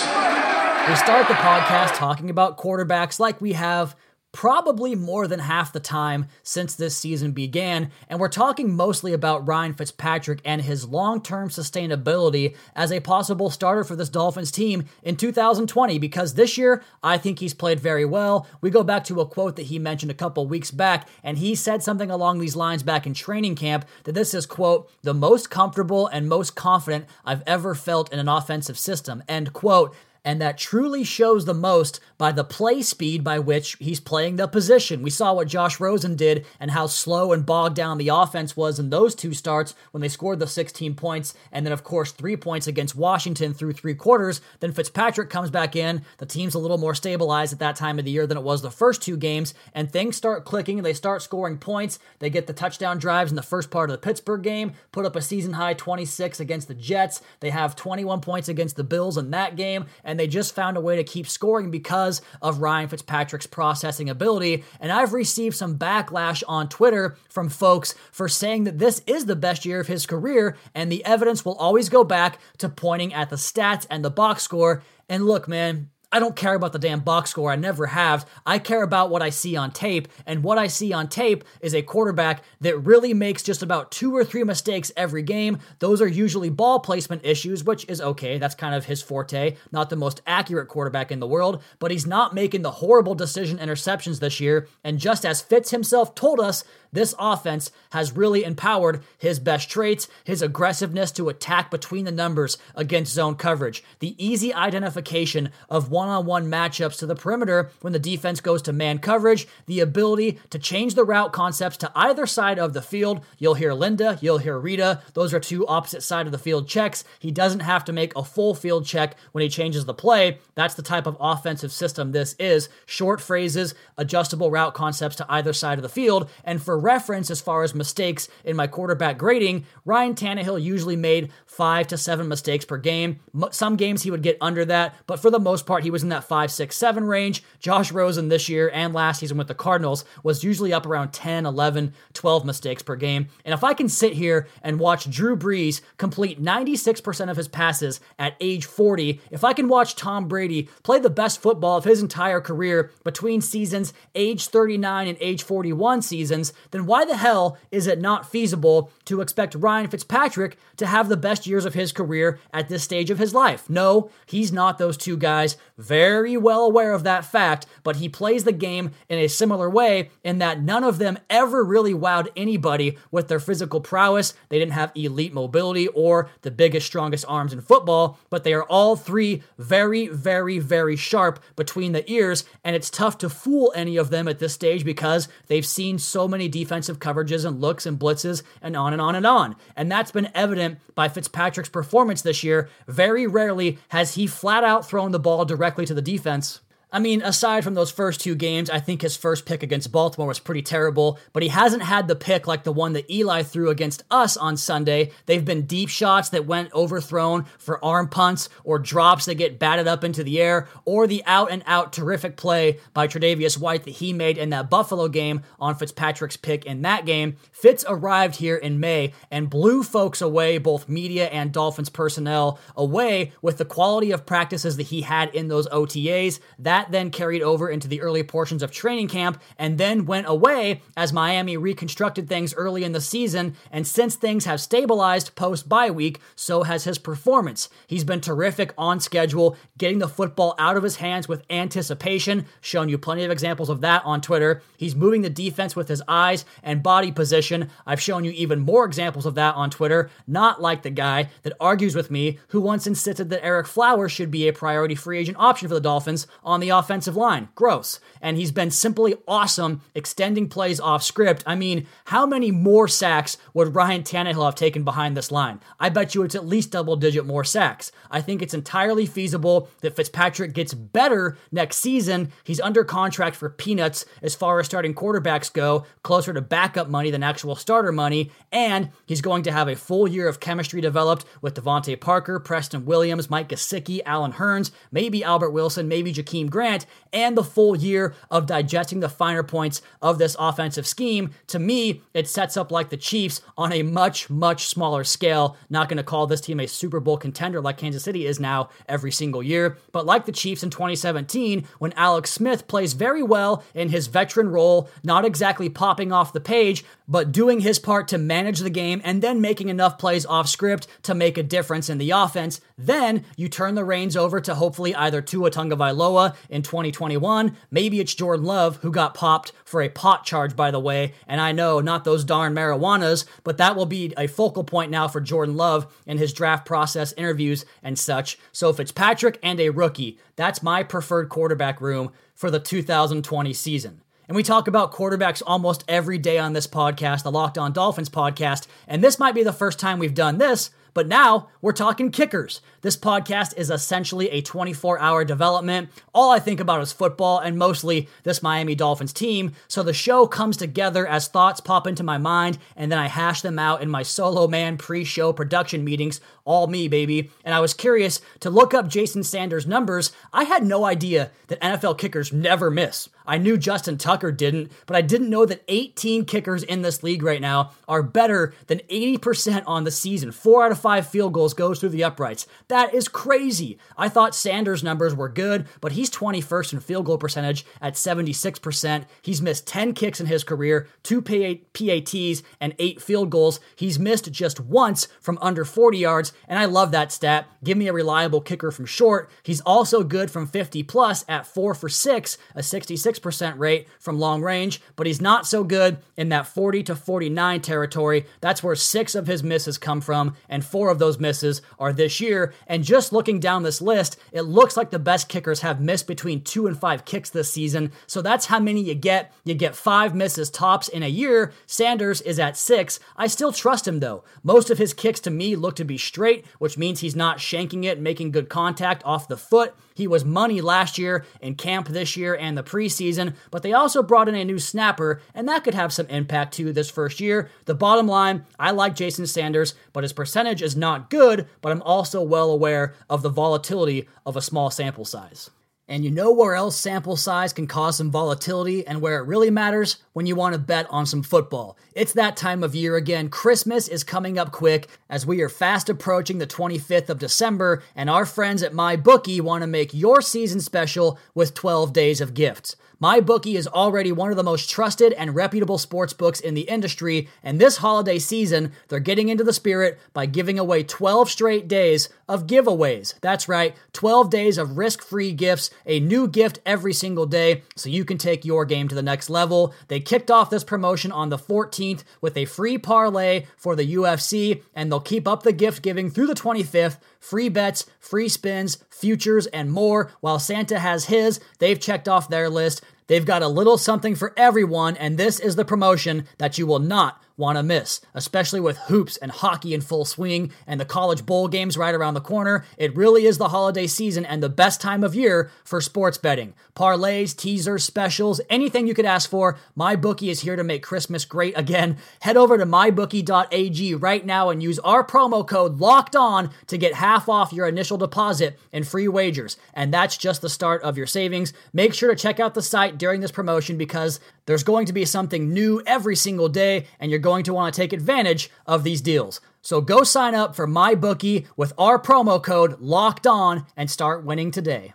We 0.89 0.97
start 0.97 1.27
the 1.27 1.35
podcast 1.35 1.97
talking 1.97 2.31
about 2.31 2.59
quarterbacks 2.59 3.19
like 3.19 3.41
we 3.41 3.55
have 3.55 3.97
probably 4.33 4.95
more 4.95 5.29
than 5.29 5.41
half 5.41 5.73
the 5.73 5.81
time 5.81 6.27
since 6.43 6.75
this 6.75 6.97
season 6.97 7.33
began, 7.33 7.91
and 8.09 8.19
we're 8.19 8.29
talking 8.29 8.75
mostly 8.75 9.13
about 9.13 9.47
Ryan 9.47 9.75
Fitzpatrick 9.75 10.41
and 10.45 10.63
his 10.63 10.89
long 10.89 11.23
term 11.23 11.51
sustainability 11.51 12.57
as 12.75 12.91
a 12.91 13.01
possible 13.01 13.51
starter 13.51 13.85
for 13.85 13.95
this 13.95 14.09
Dolphins 14.09 14.51
team 14.51 14.87
in 15.03 15.17
2020 15.17 15.99
because 15.99 16.35
this 16.35 16.57
year 16.57 16.83
I 17.03 17.19
think 17.19 17.39
he's 17.39 17.55
played 17.55 17.79
very 17.79 18.05
well. 18.05 18.47
We 18.63 18.71
go 18.71 18.83
back 18.83 19.05
to 19.05 19.21
a 19.21 19.27
quote 19.27 19.57
that 19.57 19.67
he 19.67 19.79
mentioned 19.79 20.11
a 20.11 20.15
couple 20.15 20.47
weeks 20.47 20.71
back, 20.71 21.07
and 21.23 21.39
he 21.39 21.55
said 21.55 21.83
something 21.83 22.11
along 22.11 22.39
these 22.39 22.57
lines 22.57 22.83
back 22.83 23.07
in 23.07 23.15
training 23.15 23.57
camp 23.57 23.85
that 24.05 24.13
this 24.13 24.33
is, 24.35 24.47
quote, 24.47 24.91
the 25.03 25.15
most 25.15 25.51
comfortable 25.51 26.07
and 26.07 26.29
most 26.29 26.57
confident 26.57 27.05
I've 27.25 27.43
ever 27.47 27.75
felt 27.75 28.13
in 28.13 28.19
an 28.19 28.29
offensive 28.29 28.79
system, 28.79 29.23
end 29.29 29.53
quote 29.53 29.95
and 30.25 30.41
that 30.41 30.59
truly 30.59 31.05
shows 31.05 31.45
the 31.45 31.55
most 31.55 32.01
by 32.19 32.31
the 32.31 32.45
play 32.45 32.83
speed 32.83 33.25
by 33.25 33.39
which 33.39 33.77
he's 33.81 34.01
playing 34.01 34.37
the 34.37 34.47
position. 34.47 35.03
We 35.03 35.11
saw 35.11 35.35
what 35.35 35.49
Josh 35.49 35.81
Rosen 35.81 36.15
did 36.15 36.47
and 36.61 36.71
how 36.71 36.87
slow 36.87 37.33
and 37.33 37.45
bogged 37.45 37.75
down 37.75 37.99
the 37.99 38.09
offense 38.09 38.57
was 38.57 38.79
in 38.79 38.91
those 38.91 39.15
two 39.15 39.35
starts 39.35 39.75
when 39.91 40.01
they 40.01 40.09
scored 40.09 40.39
the 40.39 40.47
16 40.47 40.95
points, 40.95 41.35
and 41.51 41.67
then, 41.67 41.73
of 41.73 41.83
course, 41.83 42.13
three 42.13 42.37
points 42.37 42.67
against 42.67 42.95
Washington 42.95 43.55
through 43.55 43.73
three 43.73 43.95
quarters. 43.95 44.41
Then 44.61 44.73
Fitzpatrick 44.73 45.31
comes 45.31 45.51
back 45.51 45.75
in. 45.75 46.03
The 46.19 46.27
team's 46.27 46.55
a 46.55 46.59
little 46.59 46.79
more 46.79 46.95
stabilized 46.95 47.53
at 47.53 47.59
that 47.59 47.77
time 47.77 47.99
of 47.99 48.05
the 48.05 48.11
year 48.11 48.27
than 48.27 48.39
it 48.39 48.45
was 48.45 48.63
the 48.63 48.71
first 48.71 49.03
two 49.03 49.17
games, 49.17 49.55
and 49.75 49.91
things 49.91 50.17
start 50.17 50.45
clicking 50.45 50.79
and 50.79 50.87
they 50.87 50.93
start 50.93 51.23
scoring 51.23 51.59
points. 51.59 51.99
They 52.21 52.31
get 52.31 52.47
the 52.47 52.53
touchdown 52.53 52.99
drives 52.99 53.33
in 53.33 53.37
the 53.37 53.43
first 53.43 53.71
part 53.71 53.91
of 53.91 53.95
the 53.95 54.07
Pittsburgh 54.07 54.43
game, 54.43 54.75
put 54.93 55.07
up 55.07 55.17
a 55.17 55.23
season 55.23 55.55
high 55.55 55.75
26 55.75 56.39
against 56.39 56.69
the 56.69 56.75
Jets. 56.75 57.21
They 57.41 57.51
have 57.51 57.75
21 57.75 58.21
points 58.21 58.49
against 58.49 58.77
the 58.77 58.85
Bills 58.85 59.17
in 59.19 59.31
that 59.33 59.57
game, 59.57 59.87
and 60.05 60.12
they 60.19 60.27
just 60.27 60.55
found 60.55 60.77
a 60.77 60.81
way 60.81 60.97
to 60.97 61.05
keep 61.05 61.27
scoring 61.27 61.71
because 61.71 62.21
of 62.41 62.61
Ryan 62.61 62.89
Fitzpatrick's 62.89 63.47
processing 63.47 64.11
ability. 64.11 64.65
And 64.81 64.93
I've 64.93 65.13
received 65.13 65.57
some 65.57 65.79
backlash 65.79 66.43
on 66.47 66.69
Twitter 66.69 67.17
from 67.29 67.49
folks 67.49 67.95
for 68.11 68.29
saying 68.29 68.65
that 68.65 68.79
this 68.79 69.03
is 69.07 69.27
the 69.27 69.37
best 69.37 69.65
year 69.65 69.81
of 69.81 69.87
his 69.87 70.07
career, 70.07 70.57
and 70.75 70.91
the 70.91 71.05
evidence 71.05 71.45
will 71.45 71.57
always 71.57 71.89
go 71.89 72.05
back 72.05 72.39
to 72.59 72.69
pointing 72.69 73.15
at 73.15 73.31
the 73.31 73.37
stats 73.37 73.87
and 73.91 74.05
the 74.05 74.11
box 74.11 74.43
score. 74.43 74.83
And 75.09 75.27
look, 75.27 75.49
man, 75.49 75.91
I 76.13 76.19
don't 76.19 76.37
care 76.37 76.55
about 76.55 76.73
the 76.73 76.79
damn 76.79 77.01
box 77.01 77.31
score. 77.31 77.51
I 77.51 77.57
never 77.57 77.87
have. 77.87 78.29
I 78.45 78.59
care 78.59 78.83
about 78.83 79.09
what 79.09 79.23
I 79.23 79.31
see 79.31 79.57
on 79.57 79.71
tape. 79.71 80.09
And 80.27 80.45
what 80.45 80.59
I 80.59 80.67
see 80.67 80.93
on 80.93 81.09
tape 81.09 81.43
is 81.63 81.75
a 81.75 81.81
quarterback 81.81 82.45
that 82.61 82.79
really 82.79 83.15
makes 83.15 83.43
just 83.43 83.63
about 83.63 83.91
two 83.91 84.15
or 84.15 84.23
three 84.23 84.45
mistakes 84.45 84.93
every 84.95 85.23
game. 85.23 85.59
Those 85.79 86.03
are 86.03 86.09
usually 86.09 86.51
ball 86.51 86.81
placement 86.81 87.25
issues, 87.25 87.65
which 87.65 87.87
is 87.89 88.01
okay. 88.03 88.37
That's 88.37 88.55
kind 88.55 88.75
of 88.75 88.85
his 88.85 89.01
forte. 89.01 89.57
Not 89.73 89.89
the 89.89 89.97
most 89.97 90.21
accurate 90.27 90.69
quarterback 90.69 91.11
in 91.11 91.19
the 91.19 91.27
world, 91.27 91.63
but 91.79 91.91
he's 91.91 92.07
not 92.07 92.35
making 92.35 92.61
the 92.61 92.71
horrible 92.73 93.15
decision 93.15 93.57
interceptions 93.57 94.21
this 94.21 94.39
year. 94.39 94.69
And 94.85 94.99
just 94.99 95.25
as 95.25 95.41
Fitz 95.41 95.71
himself 95.71 96.15
told 96.15 96.41
us, 96.41 96.63
this 96.93 97.15
offense 97.19 97.71
has 97.91 98.17
really 98.17 98.45
empowered 98.45 99.03
his 99.19 99.39
best 99.39 99.71
traits, 99.71 100.09
his 100.25 100.43
aggressiveness 100.43 101.11
to 101.13 101.29
attack 101.29 101.71
between 101.71 102.05
the 102.05 102.13
numbers 102.13 102.59
against 102.75 103.15
zone 103.15 103.35
coverage, 103.35 103.83
the 104.01 104.15
easy 104.23 104.53
identification 104.53 105.51
of 105.71 105.91
one 105.91 106.09
on 106.09 106.27
one 106.27 106.51
matchups 106.51 106.99
to 106.99 107.07
the 107.07 107.15
perimeter 107.15 107.71
when 107.81 107.93
the 107.93 107.99
defense 107.99 108.41
goes 108.41 108.61
to 108.63 108.73
man 108.73 108.99
coverage, 108.99 109.49
the 109.67 109.81
ability 109.81 110.39
to 110.51 110.59
change 110.59 110.95
the 110.95 111.05
route 111.05 111.33
concepts 111.33 111.79
to 111.79 111.91
either 111.95 112.27
side 112.27 112.59
of 112.59 112.75
the 112.75 112.83
field. 112.83 113.25
You'll 113.39 113.55
hear 113.55 113.73
Linda, 113.73 114.19
you'll 114.21 114.39
hear 114.39 114.59
Rita. 114.59 115.01
Those 115.15 115.33
are 115.33 115.41
two 115.41 115.67
opposite 115.67 116.03
side 116.03 116.27
of 116.27 116.33
the 116.33 116.39
field 116.39 116.69
checks. 116.69 117.05
He 117.19 117.31
doesn't 117.31 117.61
have 117.61 117.85
to 117.87 117.93
make 117.93 118.15
a 118.15 118.25
full 118.25 118.55
field 118.55 118.85
check 118.85 119.17
when 119.33 119.43
he 119.43 119.49
changes 119.49 119.85
the 119.85 119.95
play. 119.95 120.39
That's 120.55 120.75
the 120.75 120.83
type 120.83 121.07
of 121.07 121.17
offensive 121.21 121.73
system 121.73 122.13
this 122.13 122.35
is. 122.39 122.69
Short 122.85 123.21
phrases, 123.21 123.75
adjustable 123.97 124.51
route 124.51 124.75
concepts 124.75 125.17
to 125.17 125.27
either 125.29 125.53
side 125.53 125.79
of 125.79 125.83
the 125.83 125.89
field. 125.89 126.29
And 126.45 126.63
for 126.63 126.82
reference, 126.83 127.31
as 127.31 127.41
far 127.41 127.63
as 127.63 127.75
mistakes 127.75 128.29
in 128.45 128.57
my 128.57 128.67
quarterback 128.67 129.19
grading, 129.19 129.65
Ryan 129.85 130.15
Tannehill 130.15 130.63
usually 130.63 130.97
made 130.97 131.31
five 131.47 131.87
to 131.89 131.99
seven 131.99 132.29
mistakes 132.29 132.65
per 132.65 132.79
game. 132.79 133.21
Some 133.51 133.77
games 133.77 134.03
he 134.03 134.11
would 134.11 134.23
get 134.23 134.39
under 134.41 134.65
that, 134.65 134.95
but 135.07 135.21
for 135.21 135.31
the 135.31 135.39
most 135.39 135.67
part, 135.67 135.85
he 135.85 135.91
was 135.91 136.03
in 136.03 136.09
that 136.11 136.25
five, 136.25 136.51
six, 136.51 136.77
seven 136.77 137.05
range. 137.05 137.43
Josh 137.61 137.93
Rosen 137.93 138.29
this 138.29 138.49
year 138.49 138.71
and 138.73 138.93
last 138.93 139.21
season 139.21 139.39
with 139.39 139.49
the 139.49 139.55
Cardinals 139.55 140.05
was 140.23 140.45
usually 140.45 140.73
up 140.73 140.87
around 140.87 141.13
10, 141.13 141.47
11, 141.47 141.95
12 142.13 142.45
mistakes 142.45 142.83
per 142.83 142.97
game. 142.97 143.29
And 143.45 143.55
if 143.55 143.65
I 143.65 143.75
can 143.75 143.89
sit 143.89 144.15
here 144.15 144.49
and 144.63 144.79
watch 144.79 145.11
Drew 145.11 145.37
Brees 145.37 145.81
complete 145.97 146.43
96% 146.43 147.31
of 147.31 147.37
his 147.37 147.49
passes 147.49 148.01
at 148.19 148.37
age 148.41 148.65
40, 148.65 149.21
if 149.31 149.45
I 149.45 149.53
can 149.53 149.69
watch 149.69 149.97
Tom 149.97 150.29
Brady 150.29 150.69
play 150.83 150.99
the 150.99 151.11
best 151.11 151.41
football 151.41 151.77
of 151.77 151.85
his 151.85 152.03
entire 152.03 152.41
career 152.41 152.91
between 153.05 153.41
seasons, 153.41 153.93
age 154.15 154.49
39 154.49 155.09
and 155.09 155.19
age 155.21 155.43
41 155.43 156.03
seasons, 156.03 156.53
then 156.73 156.87
why 156.87 157.05
the 157.05 157.17
hell 157.17 157.57
is 157.71 157.87
it 157.87 158.01
not 158.01 158.29
feasible 158.29 158.91
to 159.05 159.21
expect 159.21 159.55
Ryan 159.55 159.89
Fitzpatrick 159.89 160.59
to 160.79 160.87
have 160.87 161.09
the 161.09 161.17
best 161.17 161.47
years 161.47 161.65
of 161.65 161.75
his 161.75 161.93
career 161.93 162.41
at 162.53 162.69
this 162.69 162.83
stage 162.83 163.11
of 163.11 163.19
his 163.19 163.33
life? 163.33 163.71
No, 163.71 164.11
he's 164.27 164.53
not 164.53 164.79
those 164.79 164.97
two 164.97 165.17
guys. 165.17 165.57
Very 165.79 166.37
well 166.37 166.65
aware 166.65 166.93
of 166.93 167.05
that 167.05 167.25
fact, 167.25 167.67
but 167.85 167.97
he 167.97 168.09
plays 168.09 168.45
the 168.45 168.53
game 168.53 168.91
in 169.09 169.19
a 169.19 169.29
similar 169.29 169.71
way 169.71 170.11
in 170.25 170.39
that 170.39 170.61
none 170.61 170.83
of 170.83 170.99
them 170.99 171.19
ever 171.31 171.63
really 171.63 171.95
wowed 171.95 172.29
anybody 172.37 172.99
with 173.11 173.29
their 173.29 173.41
physical 173.41 173.81
prowess. 173.81 174.35
They 174.49 174.59
didn't 174.59 174.73
have 174.73 174.93
elite 174.95 175.33
mobility 175.33 175.89
or 175.89 176.31
the 176.41 176.51
biggest, 176.51 176.87
strongest 176.87 177.25
arms 177.29 177.53
in 177.53 177.61
football, 177.61 178.19
but 178.31 178.45
they 178.45 178.55
are 178.55 178.65
all 178.65 178.97
three 178.97 179.43
very, 179.59 180.09
very, 180.09 180.59
very 180.59 180.97
sharp 180.97 181.43
between 181.57 181.93
the 181.93 182.11
ears, 182.11 182.45
and 182.65 182.75
it's 182.75 182.91
tough 182.91 183.19
to 183.19 183.29
fool 183.29 183.73
any 183.75 183.97
of 183.97 184.11
them 184.11 184.27
at 184.27 184.39
this 184.39 184.55
stage 184.55 184.85
because 184.85 185.29
they've 185.49 185.67
seen 185.67 185.99
so 185.99 186.27
many 186.27 186.49
defensive 186.63 187.01
coverages 187.01 187.45
and 187.45 187.61
looks 187.61 187.87
and 187.87 187.99
blitzes 187.99 188.45
and 188.61 188.77
on 188.77 188.93
and 188.93 189.03
on 189.03 189.17
and 189.17 189.27
on. 189.27 189.57
And 189.75 189.91
that's 189.91 190.13
been 190.13 190.31
evident 190.33 190.79
by 190.95 191.09
Fitzpatrick's 191.09 191.69
performance 191.69 192.23
this 192.23 192.45
year. 192.45 192.69
Very 192.87 193.27
rarely 193.27 193.79
has 193.89 194.15
he 194.15 194.29
flat 194.29 194.63
out 194.63 194.89
thrown 194.89 195.11
the 195.11 195.19
ball 195.19 195.45
directly 195.45 195.85
to 195.87 195.95
the 195.95 196.01
defense. 196.01 196.61
I 196.95 196.99
mean, 196.99 197.23
aside 197.23 197.65
from 197.65 197.73
those 197.73 197.91
first 197.91 198.21
two 198.21 198.35
games, 198.35 198.69
I 198.69 198.79
think 198.79 199.01
his 199.01 199.17
first 199.17 199.47
pick 199.47 199.63
against 199.63 199.91
Baltimore 199.91 200.29
was 200.29 200.39
pretty 200.39 200.61
terrible, 200.61 201.19
but 201.33 201.43
he 201.43 201.49
hasn't 201.49 201.83
had 201.83 202.07
the 202.07 202.15
pick 202.15 202.47
like 202.47 202.65
the 202.65 202.73
one 202.73 202.93
that 202.93 203.11
Eli 203.11 203.43
threw 203.43 203.71
against 203.71 204.05
us 204.11 204.37
on 204.37 204.59
Sunday. 204.59 205.11
They've 205.25 205.45
been 205.45 205.63
deep 205.63 205.89
shots 205.89 206.29
that 206.29 206.45
went 206.45 206.71
overthrown 206.75 207.47
for 207.57 207.83
arm 207.83 208.09
punts 208.09 208.51
or 208.63 208.79
drops 208.79 209.25
that 209.25 209.37
get 209.37 209.59
batted 209.59 209.89
up 209.89 210.05
into 210.05 210.23
the 210.23 210.39
air, 210.39 210.69
or 210.85 211.07
the 211.07 211.23
out 211.25 211.51
and 211.51 211.63
out 211.65 211.95
terrific 211.95 212.37
play 212.37 212.79
by 212.93 213.09
Tre'Davious 213.09 213.59
White 213.59 213.85
that 213.85 213.93
he 213.93 214.13
made 214.13 214.37
in 214.37 214.51
that 214.51 214.69
Buffalo 214.69 215.09
game 215.09 215.43
on 215.59 215.75
Fitzpatrick's 215.75 216.37
pick 216.37 216.67
in 216.67 216.83
that 216.83 217.07
game. 217.07 217.37
Fitz 217.53 217.87
arrived 217.89 218.37
here 218.37 218.57
in 218.57 218.81
May 218.81 219.15
and 219.31 219.49
blew 219.49 219.83
folks 219.83 220.21
away, 220.21 220.59
both 220.59 220.91
media 220.91 221.29
and 221.29 221.53
Dolphins 221.53 221.89
personnel, 221.89 222.59
away 222.77 223.33
with 223.41 223.57
the 223.57 223.65
quality 223.65 224.11
of 224.11 224.27
practices 224.27 224.77
that 224.77 224.89
he 224.89 225.01
had 225.01 225.35
in 225.35 225.49
those 225.49 225.67
OTAs. 225.69 226.39
That 226.59 226.82
that 226.83 226.91
then 226.91 227.11
carried 227.11 227.43
over 227.43 227.69
into 227.69 227.87
the 227.87 228.01
early 228.01 228.25
portions 228.25 228.63
of 228.63 228.73
training 228.73 229.07
camp 229.07 229.41
and 229.57 229.79
then 229.79 230.05
went 230.05 230.27
away 230.29 230.83
as 230.97 231.13
Miami 231.13 231.57
reconstructed 231.57 232.29
things 232.29 232.55
early 232.55 232.83
in 232.83 232.91
the 232.91 233.01
season. 233.01 233.55
And 233.71 233.87
since 233.87 234.17
things 234.17 234.47
have 234.47 234.61
stabilized 234.61 235.37
post 235.37 235.69
bye 235.69 235.91
week, 235.91 236.21
so 236.35 236.65
has 236.65 236.83
his 236.83 236.99
performance. 236.99 237.69
He's 237.87 238.03
been 238.03 238.21
terrific 238.21 238.75
on 238.77 238.99
schedule, 238.99 239.57
getting 239.79 240.01
the 240.01 240.09
football 240.09 240.57
out 240.59 240.77
of 240.77 240.83
his 240.83 240.97
hands 240.97 241.29
with 241.29 241.45
anticipation. 241.51 242.47
Shown 242.61 242.89
you 242.89 242.99
plenty 242.99 243.23
of 243.23 243.31
examples 243.31 243.69
of 243.69 243.81
that 243.83 244.05
on 244.05 244.21
Twitter. 244.21 244.63
He's 244.77 244.97
moving 244.97 245.23
the 245.23 245.31
defense 245.31 245.77
with 245.77 245.87
his 245.87 246.03
eyes 246.09 246.45
and 246.65 246.83
body 246.83 247.13
position. 247.13 247.71
I've 247.87 248.01
shown 248.01 248.25
you 248.25 248.33
even 248.33 248.59
more 248.59 248.85
examples 248.85 249.25
of 249.25 249.37
that 249.37 249.55
on 249.55 249.71
Twitter, 249.71 250.11
not 250.27 250.61
like 250.61 250.83
the 250.83 250.91
guy 250.91 251.29
that 251.43 251.53
argues 251.61 251.95
with 251.95 252.11
me 252.11 252.39
who 252.49 252.61
once 252.61 252.89
insisted 252.89 253.31
that 253.31 253.43
Ereck 253.43 253.67
Flowers 253.67 254.11
should 254.11 254.33
be 254.33 254.49
a 254.49 254.53
priority 254.53 254.97
free 254.97 255.19
agent 255.19 255.37
option 255.39 255.69
for 255.69 255.75
the 255.75 255.81
Dolphins 255.81 256.27
on 256.43 256.59
the 256.59 256.72
offensive 256.73 257.17
line. 257.17 257.49
Gross. 257.55 258.01
And 258.21 258.37
he's 258.37 258.53
been 258.53 258.71
simply 258.71 259.15
awesome 259.29 259.83
extending 259.95 260.49
plays 260.49 260.81
off 260.81 261.03
script. 261.03 261.43
I 261.47 261.55
mean, 261.55 261.87
how 262.07 262.27
many 262.27 262.51
more 262.51 262.89
sacks 262.89 263.37
would 263.55 263.75
Ryan 263.75 264.03
Tannehill 264.03 264.45
have 264.45 264.55
taken 264.55 264.83
behind 264.83 265.17
this 265.17 265.31
line? 265.31 265.61
I 265.79 265.89
bet 265.89 266.15
you 266.15 266.23
it's 266.23 266.35
at 266.35 266.47
least 266.47 266.71
double 266.71 266.97
digit 266.97 267.27
more 267.27 267.45
sacks. 267.45 267.93
I 268.11 268.21
think 268.21 268.43
it's 268.43 268.55
entirely 268.55 269.07
feasible 269.07 269.69
that 269.81 269.97
Fitzpatrick 269.97 270.55
gets 270.55 270.75
better 270.75 271.37
next 271.51 271.77
season. 271.77 272.33
He's 272.45 272.61
under 272.61 272.85
contract 272.85 273.37
for 273.37 273.51
peanuts 273.51 274.05
as 274.23 274.35
far 274.35 274.61
as 274.61 274.67
starting 274.67 274.95
quarterbacks 274.95 275.53
go, 275.53 275.85
closer 276.03 276.33
to 276.33 276.41
backup 276.41 276.89
money 276.89 277.11
than 277.11 277.23
actual 277.23 277.57
starter 277.57 277.93
money. 277.93 278.31
And 278.51 278.91
he's 279.07 279.21
going 279.21 279.43
to 279.45 279.53
have 279.53 279.69
a 279.69 279.77
full 279.77 280.09
year 280.09 280.29
of 280.29 280.41
chemistry 280.41 280.81
developed 280.81 281.25
with 281.41 281.55
DeVante 281.55 282.01
Parker, 282.01 282.39
Preston 282.39 282.85
Williams, 282.85 283.31
Mike 283.31 283.49
Gesicki, 283.49 284.01
Allen 284.07 284.33
Hurns, 284.33 284.71
maybe 284.91 285.25
Albert 285.25 285.51
Wilson, 285.51 285.89
maybe 285.89 286.13
Jakeem 286.13 286.49
Grant 286.49 286.62
Grant 286.63 286.87
and 287.13 287.37
the 287.37 287.43
full 287.43 287.77
year 287.77 288.15
of 288.31 288.47
digesting 288.47 289.01
the 289.01 289.09
finer 289.09 289.43
points 289.43 289.83
of 290.01 290.19
this 290.19 290.37
offensive 290.39 290.87
scheme, 290.87 291.33
to 291.49 291.59
me, 291.59 292.03
it 292.15 292.29
sets 292.29 292.57
up 292.57 292.71
like 292.71 292.89
the 292.89 292.97
Chiefs 292.97 293.43
on 293.59 293.73
a 293.73 293.83
much, 293.83 294.31
much 294.31 294.69
smaller 294.69 295.03
scale. 295.03 295.57
Not 295.69 295.89
going 295.89 295.97
to 295.97 296.05
call 296.05 296.29
this 296.29 296.41
team 296.41 296.61
a 296.61 296.69
Super 296.69 297.01
Bowl 297.01 297.17
contender 297.17 297.61
like 297.61 297.79
Kansas 297.79 298.05
City 298.05 298.27
is 298.27 298.39
now 298.39 298.69
every 298.89 299.11
single 299.11 299.43
year, 299.43 299.77
but 299.91 300.07
like 300.07 300.25
the 300.25 300.31
Chiefs 300.31 300.63
in 300.63 300.71
2017, 300.71 301.67
when 301.81 301.93
Alex 301.95 302.31
Smith 302.31 302.69
plays 302.69 302.93
very 302.93 303.25
well 303.25 303.65
in 303.75 303.89
his 303.89 304.07
veteran 304.07 304.49
role, 304.49 304.89
not 305.03 305.25
exactly 305.25 305.69
popping 305.69 306.13
off 306.13 306.33
the 306.33 306.41
page, 306.41 306.85
but 307.09 307.33
doing 307.33 307.59
his 307.59 307.81
part 307.81 308.07
to 308.09 308.19
manage 308.19 308.61
the 308.61 308.71
game 308.71 309.03
and 309.05 309.21
then 309.21 309.41
making 309.41 309.69
enough 309.69 309.99
plays 309.99 310.25
off 310.25 310.49
script 310.49 310.87
to 311.03 311.13
make 311.13 311.37
a 311.37 311.43
difference 311.43 311.91
in 311.91 311.99
the 311.99 312.13
offense. 312.13 312.61
Then 312.79 313.25
you 313.37 313.49
turn 313.49 313.75
the 313.75 313.85
reins 313.85 314.17
over 314.17 314.41
to 314.41 314.55
hopefully 314.55 314.95
either 314.95 315.21
Tua 315.21 315.51
Tagovailoa 315.51 316.35
in 316.53 316.63
2021. 316.63 317.57
Maybe 317.71 317.99
it's 317.99 318.15
Jordan 318.15 318.45
Love 318.45 318.77
who 318.77 318.93
got 318.93 319.15
popped 319.15 319.53
for 319.65 319.83
a 319.83 319.89
pot 319.89 320.25
charge, 320.25 320.55
by 320.55 320.71
the 320.71 320.79
way. 320.79 321.15
And 321.27 321.41
I 321.41 321.51
know 321.51 321.81
not 321.81 322.05
those 322.05 322.25
darn 322.25 322.55
marijuanas, 322.55 323.25
but 323.43 323.57
that 323.57 323.75
will 323.75 323.87
be 323.87 324.13
a 324.17 324.29
focal 324.29 324.63
point 324.63 324.91
now 324.91 325.09
for 325.09 325.21
Jordan 325.21 325.57
Love 325.57 325.93
in 326.07 326.19
his 326.19 326.33
draft 326.33 326.67
process, 326.67 327.15
interviews, 327.17 327.65
and 327.83 327.99
such. 327.99 328.39
So 328.53 328.73
Fitzpatrick 328.73 329.39
and 329.43 329.59
a 329.59 329.71
rookie. 329.71 330.19
That's 330.37 330.63
my 330.63 330.83
preferred 330.83 331.31
quarterback 331.31 331.81
room 331.81 332.13
for 332.35 332.51
the 332.51 332.61
2020 332.61 333.53
season. 333.55 334.03
And 334.29 334.37
we 334.37 334.43
talk 334.43 334.69
about 334.69 334.93
quarterbacks 334.93 335.43
almost 335.47 335.85
every 335.89 336.19
day 336.19 336.39
on 336.39 336.53
this 336.53 336.67
podcast, 336.67 337.23
the 337.23 337.33
Locked 337.33 337.59
On 337.59 337.73
Dolphins 337.73 338.09
podcast. 338.09 338.67
And 338.87 339.03
this 339.03 339.19
might 339.19 339.35
be 339.35 339.43
the 339.43 339.53
first 339.53 339.81
time 339.81 339.99
we've 339.99 340.15
done 340.15 340.39
this, 340.39 340.71
but 340.95 341.09
now 341.09 341.49
we're 341.61 341.73
talking 341.73 342.11
kickers. 342.11 342.61
This 342.83 342.97
podcast 342.97 343.57
is 343.57 343.71
essentially 343.71 344.29
a 344.31 344.43
24 344.43 344.99
hour 344.99 345.25
development. 345.25 345.91
All 346.13 346.31
I 346.31 346.39
think 346.39 346.61
about 346.61 346.83
is 346.83 346.93
football 346.93 347.39
and 347.39 347.57
mostly 347.57 348.09
this 348.25 348.43
Miami 348.43 348.75
Dolphins 348.75 349.13
team. 349.13 349.53
So 349.69 349.83
the 349.83 349.93
show 349.93 350.27
comes 350.27 350.57
together 350.57 351.07
as 351.07 351.29
thoughts 351.29 351.61
pop 351.61 351.87
into 351.87 352.03
my 352.03 352.19
mind, 352.19 352.59
and 352.77 352.91
then 352.91 352.99
I 352.99 353.09
hash 353.09 353.43
them 353.43 353.59
out 353.59 353.83
in 353.83 353.89
my 353.89 354.03
solo 354.03 354.49
man 354.49 354.77
pre 354.77 355.05
show 355.05 355.33
production 355.33 355.85
meetings. 355.85 356.21
All 356.45 356.67
me, 356.67 356.89
baby. 356.89 357.31
And 357.45 357.55
I 357.55 357.61
was 357.61 357.75
curious 357.75 358.21
to 358.41 358.51
look 358.51 358.75
up 358.75 358.89
Jason 358.89 359.23
Sanders' 359.23 359.67
numbers. 359.67 360.13
I 360.33 360.45
had 360.45 360.65
no 360.65 360.85
idea 360.85 361.31
that 361.47 361.61
NFL 361.61 361.99
kickers 361.99 362.33
never 362.33 362.71
miss. 362.71 363.09
I 363.27 363.39
knew 363.39 363.57
Justin 363.57 363.99
Tucker 363.99 364.33
didn't, 364.33 364.73
but 364.87 364.97
I 364.97 365.01
didn't 365.01 365.31
know 365.31 365.47
that 365.47 365.65
18 365.69 366.25
kickers 366.25 366.63
in 366.63 366.83
this 366.83 367.03
league 367.03 367.23
right 367.23 367.41
now 367.41 367.73
are 367.89 368.03
better 368.03 368.55
than 368.67 368.81
80% 368.91 369.65
on 369.67 369.85
the 369.85 369.91
season. 369.91 370.33
Four 370.33 370.65
out 370.65 370.73
of 370.73 370.81
five 370.81 371.07
field 371.07 371.33
goals 371.33 371.55
goes 371.55 371.79
through 371.79 371.91
the 371.91 372.05
uprights. 372.05 372.47
That 372.69 372.95
is 372.95 373.09
crazy. 373.09 373.79
I 373.97 374.09
thought 374.09 374.35
Sanders' 374.35 374.83
numbers 374.83 375.15
were 375.15 375.29
good, 375.29 375.67
but 375.81 375.93
he's 375.93 376.11
21st 376.11 376.75
in 376.75 376.81
field 376.81 377.07
goal 377.07 377.19
percentage 377.19 377.65
at 377.81 377.95
76%. 377.95 379.05
He's 379.21 379.43
missed 379.43 379.67
10 379.67 379.95
kicks 379.95 380.21
in 380.21 380.27
his 380.27 380.45
career, 380.45 380.89
two 381.03 381.23
PATs, 381.23 382.43
and 382.61 382.75
eight 382.79 383.01
field 383.01 383.31
goals. 383.31 383.61
He's 383.77 383.99
missed 383.99 384.31
just 384.33 384.61
once 384.61 385.09
from 385.21 385.39
under 385.41 385.65
40 385.65 385.99
yards, 385.99 386.33
and 386.49 386.59
I 386.59 386.65
love 386.65 386.91
that 386.93 387.13
stat. 387.13 387.49
Give 387.63 387.79
me 387.79 387.89
a 387.89 387.93
reliable 387.93 388.41
kicker 388.41 388.71
from 388.71 388.87
short. 388.87 389.31
He's 389.43 389.61
also 389.63 390.03
good 390.03 390.31
from 390.31 390.47
50 390.47 390.83
plus 390.83 391.25
at 391.29 391.47
4 391.47 391.75
for 391.75 391.89
6, 391.89 392.39
a 392.55 392.61
66% 392.61 393.12
rate 393.57 393.89
from 393.99 394.19
long 394.19 394.43
range, 394.43 394.81
but 394.97 395.07
he's 395.07 395.21
not 395.21 395.47
so 395.47 395.65
good 395.65 395.99
in 396.17 396.29
that 396.31 396.47
40 396.47 396.83
to 396.85 396.97
49 396.97 397.61
territory. 397.61 398.27
That's 398.41 398.63
where 398.63 398.75
six 398.75 399.15
of 399.15 399.27
his 399.27 399.43
misses 399.43 399.79
come 399.79 400.01
from, 400.01 400.37
and 400.49 400.65
four 400.65 400.91
of 400.91 400.99
those 400.99 401.19
misses 401.19 401.63
are 401.79 401.93
this 401.93 402.21
year. 402.21 402.53
And 402.67 402.85
just 402.85 403.13
looking 403.13 403.41
down 403.41 403.63
this 403.63 403.81
list, 403.81 404.19
it 404.33 404.43
looks 404.43 404.77
like 404.77 404.91
the 404.91 404.99
best 404.99 405.29
kickers 405.29 405.61
have 405.61 405.81
missed 405.81 406.07
between 406.07 406.43
two 406.43 406.67
and 406.67 406.79
five 406.79 407.05
kicks 407.05 407.31
this 407.31 407.53
season. 407.53 407.93
So 408.07 408.23
that's 408.23 408.47
how 408.47 408.61
many 408.61 408.83
you 408.83 408.95
get. 408.95 409.33
You 409.45 409.55
get 409.55 409.77
five 409.77 410.15
misses 410.15 410.51
tops 410.51 410.89
in 410.89 411.03
a 411.03 411.09
year. 411.09 411.53
Sanders 411.67 412.21
is 412.21 412.39
at 412.39 412.57
six. 412.57 413.01
I 413.17 413.27
still 413.27 413.53
trust 413.53 413.89
him 413.89 414.01
though. 414.01 414.25
Most 414.43 414.71
of 414.71 414.79
his 414.79 414.95
kicks 414.95 415.21
to 415.21 415.31
me 415.31 415.57
look 415.57 415.77
to 415.77 415.85
be 415.85 415.99
straight, 415.99 416.47
which 416.59 416.79
means 416.79 417.01
he's 417.01 417.17
not 417.17 417.39
shanking 417.39 417.85
it, 417.85 418.01
making 418.01 418.31
good 418.31 418.49
contact 418.49 419.03
off 419.05 419.29
the 419.29 419.37
foot. 419.37 419.75
He 419.95 420.07
was 420.07 420.25
money 420.25 420.61
last 420.61 420.99
year 420.99 421.25
in 421.41 421.55
camp 421.55 421.89
this 421.89 422.17
year 422.17 422.35
and 422.35 422.57
the 422.57 422.63
preseason, 422.63 423.35
but 423.51 423.63
they 423.63 423.73
also 423.73 424.03
brought 424.03 424.29
in 424.29 424.35
a 424.35 424.45
new 424.45 424.59
snapper, 424.59 425.21
and 425.35 425.49
that 425.49 425.65
could 425.65 425.75
have 425.75 425.93
some 425.93 426.07
impact 426.07 426.55
too 426.55 426.73
this 426.73 426.91
first 426.91 427.21
year. 427.21 427.51
The 427.65 427.75
bottom 427.75 428.07
line, 428.07 428.47
I 428.59 428.71
like 428.71 428.95
Jason 428.95 429.27
Sanders, 429.27 429.75
but 429.93 430.05
his 430.05 430.13
percentage 430.13 430.63
is 430.63 430.77
not 430.77 431.11
good, 431.11 431.49
but 431.61 431.73
I'm 431.73 431.83
also 431.83 432.23
well 432.23 432.51
aware 432.51 432.95
of 433.11 433.23
the 433.23 433.29
volatility 433.29 434.09
of 434.25 434.37
a 434.37 434.43
small 434.43 434.71
sample 434.71 435.05
size. 435.05 435.51
And 435.89 436.05
you 436.05 436.11
know 436.11 436.33
where 436.33 436.55
else 436.55 436.77
sample 436.77 437.17
size 437.17 437.53
can 437.53 437.67
cause 437.67 437.97
some 437.97 438.11
volatility 438.11 438.87
and 438.87 439.03
where 439.03 439.19
it 439.19 439.27
really 439.27 439.51
matters? 439.51 439.97
When 440.13 440.27
you 440.27 440.37
want 440.37 440.53
to 440.53 440.59
bet 440.59 440.87
on 440.91 441.07
some 441.07 441.23
football. 441.23 441.79
It's 441.95 442.13
that 442.13 442.37
time 442.37 442.63
of 442.63 442.75
year 442.75 442.97
again. 442.97 443.31
Christmas 443.31 443.89
is 443.89 444.05
coming 444.05 444.39
up 444.39 444.53
quick 444.53 444.89
as 445.09 445.25
we 445.25 445.41
are 445.41 445.49
fast 445.49 445.89
approaching 445.89 446.37
the 446.37 446.47
25th 446.47 447.09
of 447.09 447.19
December, 447.19 447.83
and 447.97 448.11
our 448.11 448.27
friends 448.27 448.63
at 448.63 448.73
MyBookie 448.73 449.41
want 449.41 449.63
to 449.63 449.67
make 449.67 449.95
your 449.95 450.21
season 450.21 450.61
special 450.61 451.19
with 451.35 451.55
12 451.55 451.95
days 451.95 452.21
of 452.21 452.35
gifts. 452.35 452.77
MyBookie 453.03 453.57
is 453.57 453.67
already 453.67 454.13
one 454.13 454.31
of 454.31 454.37
the 454.37 454.45
most 454.45 454.71
trusted 454.71 455.13
and 455.15 455.35
reputable 455.35 455.77
sports 455.77 456.13
books 456.13 456.39
in 456.39 456.55
the 456.55 456.61
industry, 456.61 457.29
and 457.43 457.59
this 457.59 457.79
holiday 457.79 458.17
season, 458.17 458.71
they're 458.87 459.01
getting 459.01 459.29
into 459.29 459.43
the 459.43 459.53
spirit 459.53 459.99
by 460.13 460.25
giving 460.25 460.57
away 460.57 460.85
12 460.85 461.29
straight 461.29 461.67
days 461.67 462.09
of 462.29 462.47
giveaways. 462.47 463.15
That's 463.21 463.49
right, 463.49 463.75
12 463.93 464.31
days 464.31 464.57
of 464.57 464.79
risk 464.79 465.03
free 465.03 465.33
gifts, 465.33 465.71
a 465.85 465.99
new 465.99 466.29
gift 466.29 466.61
every 466.65 466.93
single 466.93 467.27
day, 467.27 467.63
so 467.75 467.89
you 467.89 468.05
can 468.05 468.19
take 468.19 468.45
your 468.45 468.65
game 468.65 468.87
to 468.87 468.95
the 468.95 469.03
next 469.03 469.29
level. 469.29 469.75
They 469.89 469.99
kicked 470.03 470.31
off 470.31 470.51
this 470.51 470.65
promotion 470.65 471.11
on 471.11 471.31
the 471.31 471.39
14th 471.39 472.05
with 472.21 472.37
a 472.37 472.45
free 472.45 472.77
parlay 472.77 473.47
for 473.57 473.75
the 473.75 473.95
UFC, 473.95 474.63
and 474.75 474.93
they'll 474.93 475.01
keep 475.01 475.27
up 475.27 475.43
the 475.43 475.53
gift 475.53 475.83
giving 475.83 476.11
through 476.11 476.27
the 476.27 476.35
25th. 476.35 476.99
Free 477.19 477.49
bets, 477.49 477.87
free 477.99 478.29
spins, 478.29 478.85
futures, 478.91 479.47
and 479.47 479.73
more. 479.73 480.13
While 480.21 480.39
Santa 480.39 480.79
has 480.79 481.07
his, 481.07 481.41
they've 481.59 481.81
checked 481.81 482.09
off 482.09 482.29
their 482.29 482.51
list. 482.51 482.83
They've 483.07 483.25
got 483.25 483.43
a 483.43 483.49
little 483.49 483.79
something 483.79 484.15
for 484.15 484.33
everyone, 484.37 484.97
and 484.97 485.19
this 485.19 485.41
is 485.41 485.57
the 485.57 485.65
promotion 485.65 486.27
that 486.39 486.59
you 486.59 486.67
will 486.67 486.79
not 486.79 487.23
want 487.37 487.57
to 487.57 487.63
miss, 487.63 488.01
especially 488.15 488.61
with 488.61 488.77
hoops 488.79 489.17
and 489.17 489.31
hockey 489.31 489.75
in 489.75 489.81
full 489.81 490.05
swing 490.05 490.53
and 490.67 490.81
the 490.81 490.85
college 490.85 491.25
bowl 491.27 491.49
games 491.49 491.77
right 491.77 491.95
around 491.95 492.15
the 492.15 492.21
corner. 492.21 492.65
It 492.77 492.97
really 492.97 493.27
is 493.27 493.39
the 493.39 493.49
holiday 493.49 493.87
season 493.87 494.25
and 494.25 494.43
the 494.43 494.49
best 494.49 494.81
time 494.81 495.05
of 495.05 495.15
year 495.15 495.51
for 495.65 495.81
sports 495.81 496.19
betting. 496.19 496.55
Parlays, 496.75 497.37
teasers, 497.37 497.85
specials, 497.85 498.41
anything 498.49 498.87
you 498.87 498.95
could 498.95 499.05
ask 499.05 499.29
for, 499.29 499.59
MyBookie 499.79 500.31
is 500.31 500.41
here 500.41 500.57
to 500.57 500.65
make 500.65 500.83
Christmas 500.83 501.25
great 501.25 501.57
again. 501.57 501.97
Head 502.21 502.37
over 502.37 502.57
to 502.59 502.67
mybookie.ag 502.67 503.95
right 503.95 504.25
now 504.25 504.51
and 504.51 504.63
use 504.63 504.79
our 504.81 505.05
promo 505.05 505.47
code 505.47 505.79
LOCKED 505.79 506.17
ON 506.17 506.51
to 506.67 506.79
get 506.79 506.95
half 506.95 507.29
off 507.29 507.53
your 507.53 507.67
initial 507.67 507.99
deposit 507.99 508.59
and 508.73 508.87
free 508.87 509.09
wagers. 509.09 509.57
And 509.75 509.93
that's 509.93 510.17
just 510.17 510.43
the 510.43 510.49
start 510.49 510.83
of 510.83 510.97
your 510.97 511.07
savings. 511.07 511.53
Make 511.73 511.95
sure 511.95 512.11
to 512.11 512.21
check 512.21 512.41
out 512.41 512.55
the 512.55 512.63
site 512.63 512.99
during 512.99 513.21
this 513.21 513.33
promotion 513.33 513.77
because 513.77 514.21
there's 514.47 514.65
going 514.65 514.87
to 514.87 514.93
be 514.93 515.05
something 515.05 515.53
new 515.53 515.83
every 515.87 516.17
single 516.17 516.49
day, 516.49 516.87
and 516.99 517.11
you're 517.11 517.21
going 517.21 517.45
to 517.45 517.55
want 517.55 517.75
to 517.75 517.81
take 517.81 517.93
advantage 517.93 518.51
of 518.67 518.85
these 518.85 519.01
deals. 519.01 519.41
So 519.61 519.81
go 519.81 520.03
sign 520.03 520.35
up 520.35 520.57
for 520.57 520.67
MyBookie 520.67 521.47
with 521.57 521.73
our 521.79 521.99
promo 522.01 522.43
code 522.43 522.81
LOCKED 522.81 523.27
ON 523.27 523.67
and 523.77 523.91
start 523.91 524.25
winning 524.25 524.51
today. 524.51 524.95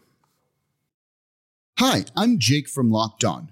Hi, 1.79 2.05
I'm 2.15 2.39
Jake 2.39 2.67
from 2.67 2.89
Locked 2.89 3.23
On. 3.23 3.51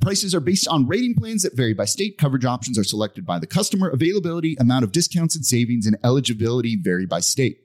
Prices 0.00 0.34
are 0.34 0.40
based 0.40 0.68
on 0.68 0.86
rating 0.86 1.14
plans 1.14 1.42
that 1.42 1.56
vary 1.56 1.74
by 1.74 1.84
state. 1.84 2.18
Coverage 2.18 2.44
options 2.44 2.78
are 2.78 2.84
selected 2.84 3.26
by 3.26 3.38
the 3.38 3.46
customer. 3.46 3.88
Availability, 3.88 4.56
amount 4.56 4.84
of 4.84 4.92
discounts 4.92 5.36
and 5.36 5.44
savings, 5.44 5.86
and 5.86 5.96
eligibility 6.04 6.76
vary 6.76 7.06
by 7.06 7.20
state. 7.20 7.62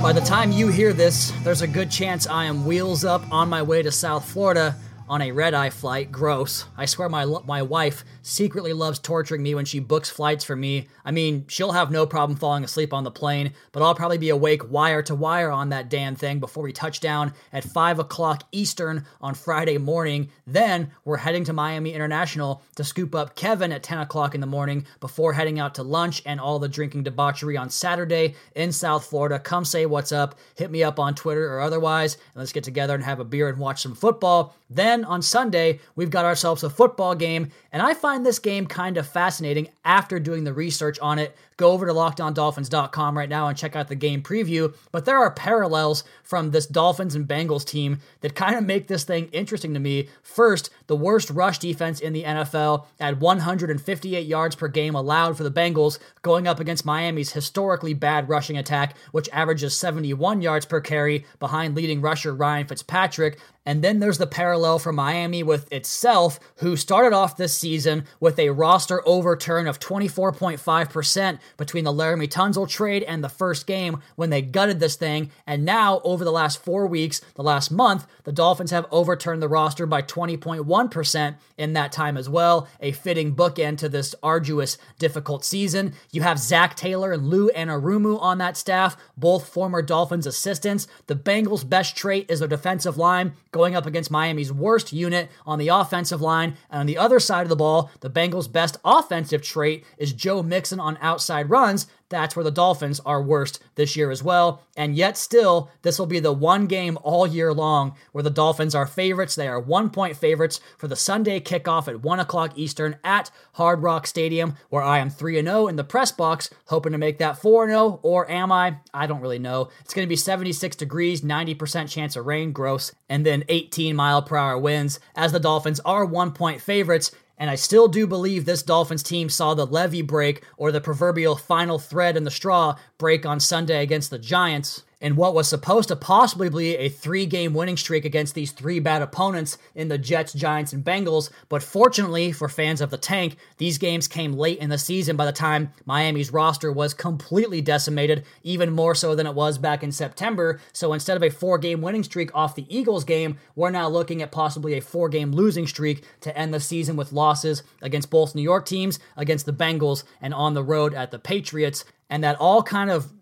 By 0.00 0.12
the 0.12 0.20
time 0.20 0.52
you 0.52 0.68
hear 0.68 0.92
this, 0.92 1.32
there's 1.42 1.60
a 1.60 1.66
good 1.66 1.90
chance 1.90 2.26
I 2.26 2.44
am 2.44 2.64
wheels 2.64 3.04
up 3.04 3.30
on 3.32 3.48
my 3.48 3.62
way 3.62 3.82
to 3.82 3.90
South 3.90 4.24
Florida 4.24 4.74
on 5.08 5.22
a 5.22 5.32
red 5.32 5.54
eye 5.54 5.70
flight. 5.70 6.12
Gross. 6.12 6.66
I 6.76 6.86
swear 6.86 7.08
my 7.08 7.24
my 7.24 7.62
wife 7.62 8.04
secretly 8.22 8.72
loves 8.72 8.98
torturing 8.98 9.42
me 9.42 9.54
when 9.54 9.64
she 9.64 9.80
books 9.80 10.10
flights 10.10 10.44
for 10.44 10.54
me. 10.54 10.88
I 11.04 11.10
mean, 11.10 11.46
she'll 11.48 11.72
have 11.72 11.90
no 11.90 12.06
problem 12.06 12.38
falling 12.38 12.64
asleep 12.64 12.92
on 12.92 13.04
the 13.04 13.10
plane, 13.10 13.52
but 13.72 13.82
I'll 13.82 13.94
probably 13.94 14.18
be 14.18 14.28
awake 14.28 14.70
wire 14.70 15.02
to 15.04 15.14
wire 15.14 15.50
on 15.50 15.70
that 15.70 15.88
damn 15.88 16.16
thing 16.16 16.40
before 16.40 16.62
we 16.62 16.72
touch 16.72 17.00
down 17.00 17.32
at 17.52 17.64
5 17.64 17.98
o'clock 17.98 18.42
Eastern 18.52 19.06
on 19.20 19.34
Friday 19.34 19.78
morning. 19.78 20.30
Then 20.46 20.90
we're 21.04 21.16
heading 21.16 21.44
to 21.44 21.52
Miami 21.52 21.92
International 21.92 22.62
to 22.76 22.84
scoop 22.84 23.14
up 23.14 23.34
Kevin 23.34 23.72
at 23.72 23.82
10 23.82 23.98
o'clock 23.98 24.34
in 24.34 24.40
the 24.40 24.46
morning 24.46 24.86
before 25.00 25.32
heading 25.32 25.58
out 25.58 25.74
to 25.76 25.82
lunch 25.82 26.22
and 26.26 26.40
all 26.40 26.58
the 26.58 26.68
drinking 26.68 27.04
debauchery 27.04 27.56
on 27.56 27.70
Saturday 27.70 28.34
in 28.54 28.72
South 28.72 29.06
Florida. 29.06 29.38
Come 29.38 29.64
say 29.64 29.86
what's 29.86 30.12
up, 30.12 30.38
hit 30.56 30.70
me 30.70 30.82
up 30.82 30.98
on 30.98 31.14
Twitter 31.14 31.52
or 31.52 31.60
otherwise, 31.60 32.14
and 32.14 32.36
let's 32.36 32.52
get 32.52 32.64
together 32.64 32.94
and 32.94 33.04
have 33.04 33.20
a 33.20 33.24
beer 33.24 33.48
and 33.48 33.58
watch 33.58 33.82
some 33.82 33.94
football. 33.94 34.54
Then 34.70 35.04
on 35.04 35.22
Sunday, 35.22 35.80
we've 35.96 36.10
got 36.10 36.24
ourselves 36.24 36.62
a 36.62 36.70
football 36.70 37.14
game, 37.14 37.50
and 37.72 37.80
I 37.80 37.94
find 37.94 38.24
this 38.24 38.38
game 38.38 38.66
kind 38.66 38.96
of 38.98 39.06
fascinating 39.06 39.68
after 39.84 40.20
doing 40.20 40.44
the 40.44 40.52
research 40.52 40.98
on 41.00 41.18
it. 41.18 41.34
Go 41.58 41.72
over 41.72 41.86
to 41.86 41.92
lockedondolphins.com 41.92 43.18
right 43.18 43.28
now 43.28 43.48
and 43.48 43.58
check 43.58 43.74
out 43.74 43.88
the 43.88 43.96
game 43.96 44.22
preview. 44.22 44.72
But 44.92 45.04
there 45.04 45.18
are 45.18 45.30
parallels 45.30 46.04
from 46.22 46.52
this 46.52 46.66
Dolphins 46.66 47.16
and 47.16 47.26
Bengals 47.26 47.66
team 47.66 47.98
that 48.20 48.36
kind 48.36 48.54
of 48.54 48.64
make 48.64 48.86
this 48.86 49.02
thing 49.02 49.28
interesting 49.32 49.74
to 49.74 49.80
me. 49.80 50.08
First, 50.22 50.70
the 50.86 50.96
worst 50.96 51.30
rush 51.30 51.58
defense 51.58 51.98
in 51.98 52.12
the 52.12 52.22
NFL 52.22 52.86
at 53.00 53.18
158 53.18 54.24
yards 54.24 54.54
per 54.54 54.68
game 54.68 54.94
allowed 54.94 55.36
for 55.36 55.42
the 55.42 55.50
Bengals, 55.50 55.98
going 56.22 56.46
up 56.46 56.60
against 56.60 56.86
Miami's 56.86 57.32
historically 57.32 57.92
bad 57.92 58.28
rushing 58.28 58.56
attack, 58.56 58.96
which 59.10 59.28
averages 59.32 59.76
71 59.76 60.40
yards 60.40 60.64
per 60.64 60.80
carry 60.80 61.26
behind 61.40 61.74
leading 61.74 62.00
rusher 62.00 62.32
Ryan 62.32 62.68
Fitzpatrick. 62.68 63.38
And 63.66 63.82
then 63.84 63.98
there's 63.98 64.16
the 64.16 64.26
parallel 64.26 64.78
for 64.78 64.92
Miami 64.92 65.42
with 65.42 65.70
itself, 65.70 66.40
who 66.56 66.74
started 66.76 67.14
off 67.14 67.36
this 67.36 67.54
season 67.54 68.04
with 68.18 68.38
a 68.38 68.48
roster 68.48 69.06
overturn 69.06 69.66
of 69.66 69.78
24.5% 69.78 71.38
between 71.56 71.84
the 71.84 71.92
Laremy 71.92 72.28
Tunsil 72.28 72.68
trade 72.68 73.02
and 73.02 73.22
the 73.22 73.28
first 73.28 73.66
game 73.66 74.02
when 74.16 74.30
they 74.30 74.42
gutted 74.42 74.80
this 74.80 74.96
thing. 74.96 75.30
And 75.46 75.64
now, 75.64 76.00
over 76.04 76.24
the 76.24 76.32
last 76.32 76.62
four 76.62 76.86
weeks, 76.86 77.20
the 77.34 77.42
last 77.42 77.70
month, 77.70 78.06
the 78.24 78.32
Dolphins 78.32 78.70
have 78.70 78.86
overturned 78.90 79.42
the 79.42 79.48
roster 79.48 79.86
by 79.86 80.02
20.1% 80.02 81.36
in 81.56 81.72
that 81.72 81.92
time 81.92 82.16
as 82.16 82.28
well. 82.28 82.68
A 82.80 82.92
fitting 82.92 83.34
bookend 83.34 83.78
to 83.78 83.88
this 83.88 84.14
arduous, 84.22 84.78
difficult 84.98 85.44
season. 85.44 85.94
You 86.12 86.22
have 86.22 86.38
Zac 86.38 86.76
Taylor 86.76 87.12
and 87.12 87.28
Lou 87.28 87.50
Anarumo 87.50 88.20
on 88.20 88.38
that 88.38 88.56
staff, 88.56 88.96
both 89.16 89.48
former 89.48 89.82
Dolphins 89.82 90.26
assistants. 90.26 90.86
The 91.06 91.16
Bengals' 91.16 91.68
best 91.68 91.96
trait 91.96 92.30
is 92.30 92.40
their 92.40 92.48
defensive 92.48 92.96
line, 92.96 93.32
going 93.52 93.74
up 93.74 93.86
against 93.86 94.10
Miami's 94.10 94.52
worst 94.52 94.92
unit 94.92 95.30
on 95.46 95.58
the 95.58 95.68
offensive 95.68 96.20
line. 96.20 96.56
And 96.70 96.80
on 96.80 96.86
the 96.86 96.98
other 96.98 97.20
side 97.20 97.42
of 97.42 97.48
the 97.48 97.56
ball, 97.56 97.90
the 98.00 98.10
Bengals' 98.10 98.50
best 98.50 98.78
offensive 98.84 99.42
trait 99.42 99.84
is 99.96 100.12
Joe 100.12 100.42
Mixon 100.42 100.80
on 100.80 100.98
outside 101.00 101.37
runs. 101.42 101.86
that's 102.10 102.34
where 102.34 102.44
the 102.44 102.50
Dolphins 102.50 103.00
are 103.04 103.22
worst 103.22 103.62
this 103.74 103.94
year 103.94 104.10
as 104.10 104.22
well. 104.22 104.62
And 104.78 104.96
yet, 104.96 105.18
still, 105.18 105.70
this 105.82 105.98
will 105.98 106.06
be 106.06 106.20
the 106.20 106.32
one 106.32 106.66
game 106.66 106.96
all 107.02 107.26
year 107.26 107.52
long 107.52 107.96
where 108.12 108.24
the 108.24 108.30
Dolphins 108.30 108.74
are 108.74 108.86
favorites. 108.86 109.34
They 109.34 109.46
are 109.46 109.60
one 109.60 109.90
point 109.90 110.16
favorites 110.16 110.58
for 110.78 110.88
the 110.88 110.96
Sunday 110.96 111.38
kickoff 111.38 111.86
at 111.86 112.00
1 112.00 112.20
o'clock 112.20 112.56
Eastern 112.56 112.96
at 113.04 113.30
Hard 113.52 113.82
Rock 113.82 114.06
Stadium, 114.06 114.54
where 114.70 114.82
I 114.82 115.00
am 115.00 115.10
3 115.10 115.42
0 115.42 115.68
in 115.68 115.76
the 115.76 115.84
press 115.84 116.10
box, 116.10 116.48
hoping 116.68 116.92
to 116.92 116.98
make 116.98 117.18
that 117.18 117.36
4 117.36 117.68
0. 117.68 118.00
Or 118.02 118.30
am 118.30 118.50
I? 118.50 118.78
I 118.94 119.06
don't 119.06 119.20
really 119.20 119.38
know. 119.38 119.68
It's 119.80 119.92
going 119.92 120.06
to 120.06 120.08
be 120.08 120.16
76 120.16 120.76
degrees, 120.76 121.20
90% 121.20 121.90
chance 121.90 122.16
of 122.16 122.24
rain, 122.24 122.52
gross, 122.52 122.92
and 123.10 123.26
then 123.26 123.44
18 123.50 123.94
mile 123.94 124.22
per 124.22 124.36
hour 124.36 124.58
winds, 124.58 124.98
as 125.14 125.32
the 125.32 125.40
Dolphins 125.40 125.80
are 125.80 126.06
one 126.06 126.32
point 126.32 126.62
favorites. 126.62 127.12
And 127.38 127.48
I 127.48 127.54
still 127.54 127.86
do 127.88 128.06
believe 128.06 128.44
this 128.44 128.62
Dolphins 128.62 129.02
team 129.02 129.28
saw 129.28 129.54
the 129.54 129.64
levee 129.64 130.02
break 130.02 130.42
or 130.56 130.72
the 130.72 130.80
proverbial 130.80 131.36
final 131.36 131.78
thread 131.78 132.16
in 132.16 132.24
the 132.24 132.30
straw 132.30 132.76
break 132.98 133.24
on 133.24 133.38
Sunday 133.38 133.82
against 133.82 134.10
the 134.10 134.18
Giants 134.18 134.82
in 135.00 135.16
what 135.16 135.34
was 135.34 135.48
supposed 135.48 135.88
to 135.88 135.96
possibly 135.96 136.48
be 136.48 136.76
a 136.76 136.88
three 136.88 137.26
game 137.26 137.54
winning 137.54 137.76
streak 137.76 138.04
against 138.04 138.34
these 138.34 138.52
three 138.52 138.80
bad 138.80 139.02
opponents 139.02 139.58
in 139.74 139.88
the 139.88 139.98
Jets, 139.98 140.32
Giants, 140.32 140.72
and 140.72 140.84
Bengals. 140.84 141.30
But 141.48 141.62
fortunately 141.62 142.32
for 142.32 142.48
fans 142.48 142.80
of 142.80 142.90
the 142.90 142.98
tank, 142.98 143.36
these 143.58 143.78
games 143.78 144.08
came 144.08 144.32
late 144.32 144.58
in 144.58 144.70
the 144.70 144.78
season 144.78 145.16
by 145.16 145.24
the 145.24 145.32
time 145.32 145.72
Miami's 145.86 146.32
roster 146.32 146.72
was 146.72 146.94
completely 146.94 147.60
decimated, 147.60 148.24
even 148.42 148.72
more 148.72 148.94
so 148.94 149.14
than 149.14 149.26
it 149.26 149.34
was 149.34 149.58
back 149.58 149.82
in 149.82 149.92
September. 149.92 150.60
So 150.72 150.92
instead 150.92 151.16
of 151.16 151.22
a 151.22 151.30
four 151.30 151.58
game 151.58 151.80
winning 151.80 152.02
streak 152.02 152.34
off 152.34 152.56
the 152.56 152.66
Eagles 152.74 153.04
game, 153.04 153.38
we're 153.54 153.70
now 153.70 153.88
looking 153.88 154.22
at 154.22 154.32
possibly 154.32 154.74
a 154.74 154.82
four 154.82 155.08
game 155.08 155.32
losing 155.32 155.66
streak 155.66 156.02
to 156.20 156.36
end 156.36 156.52
the 156.52 156.60
season 156.60 156.96
with 156.96 157.12
losses 157.12 157.62
against 157.82 158.10
both 158.10 158.34
New 158.34 158.42
York 158.42 158.66
teams, 158.66 158.98
against 159.16 159.46
the 159.46 159.52
Bengals, 159.52 160.02
and 160.20 160.34
on 160.34 160.54
the 160.54 160.64
road 160.64 160.94
at 160.94 161.10
the 161.10 161.18
Patriots. 161.18 161.84
And 162.10 162.24
that 162.24 162.36
all 162.40 162.62
kind 162.62 162.90
of 162.90 163.12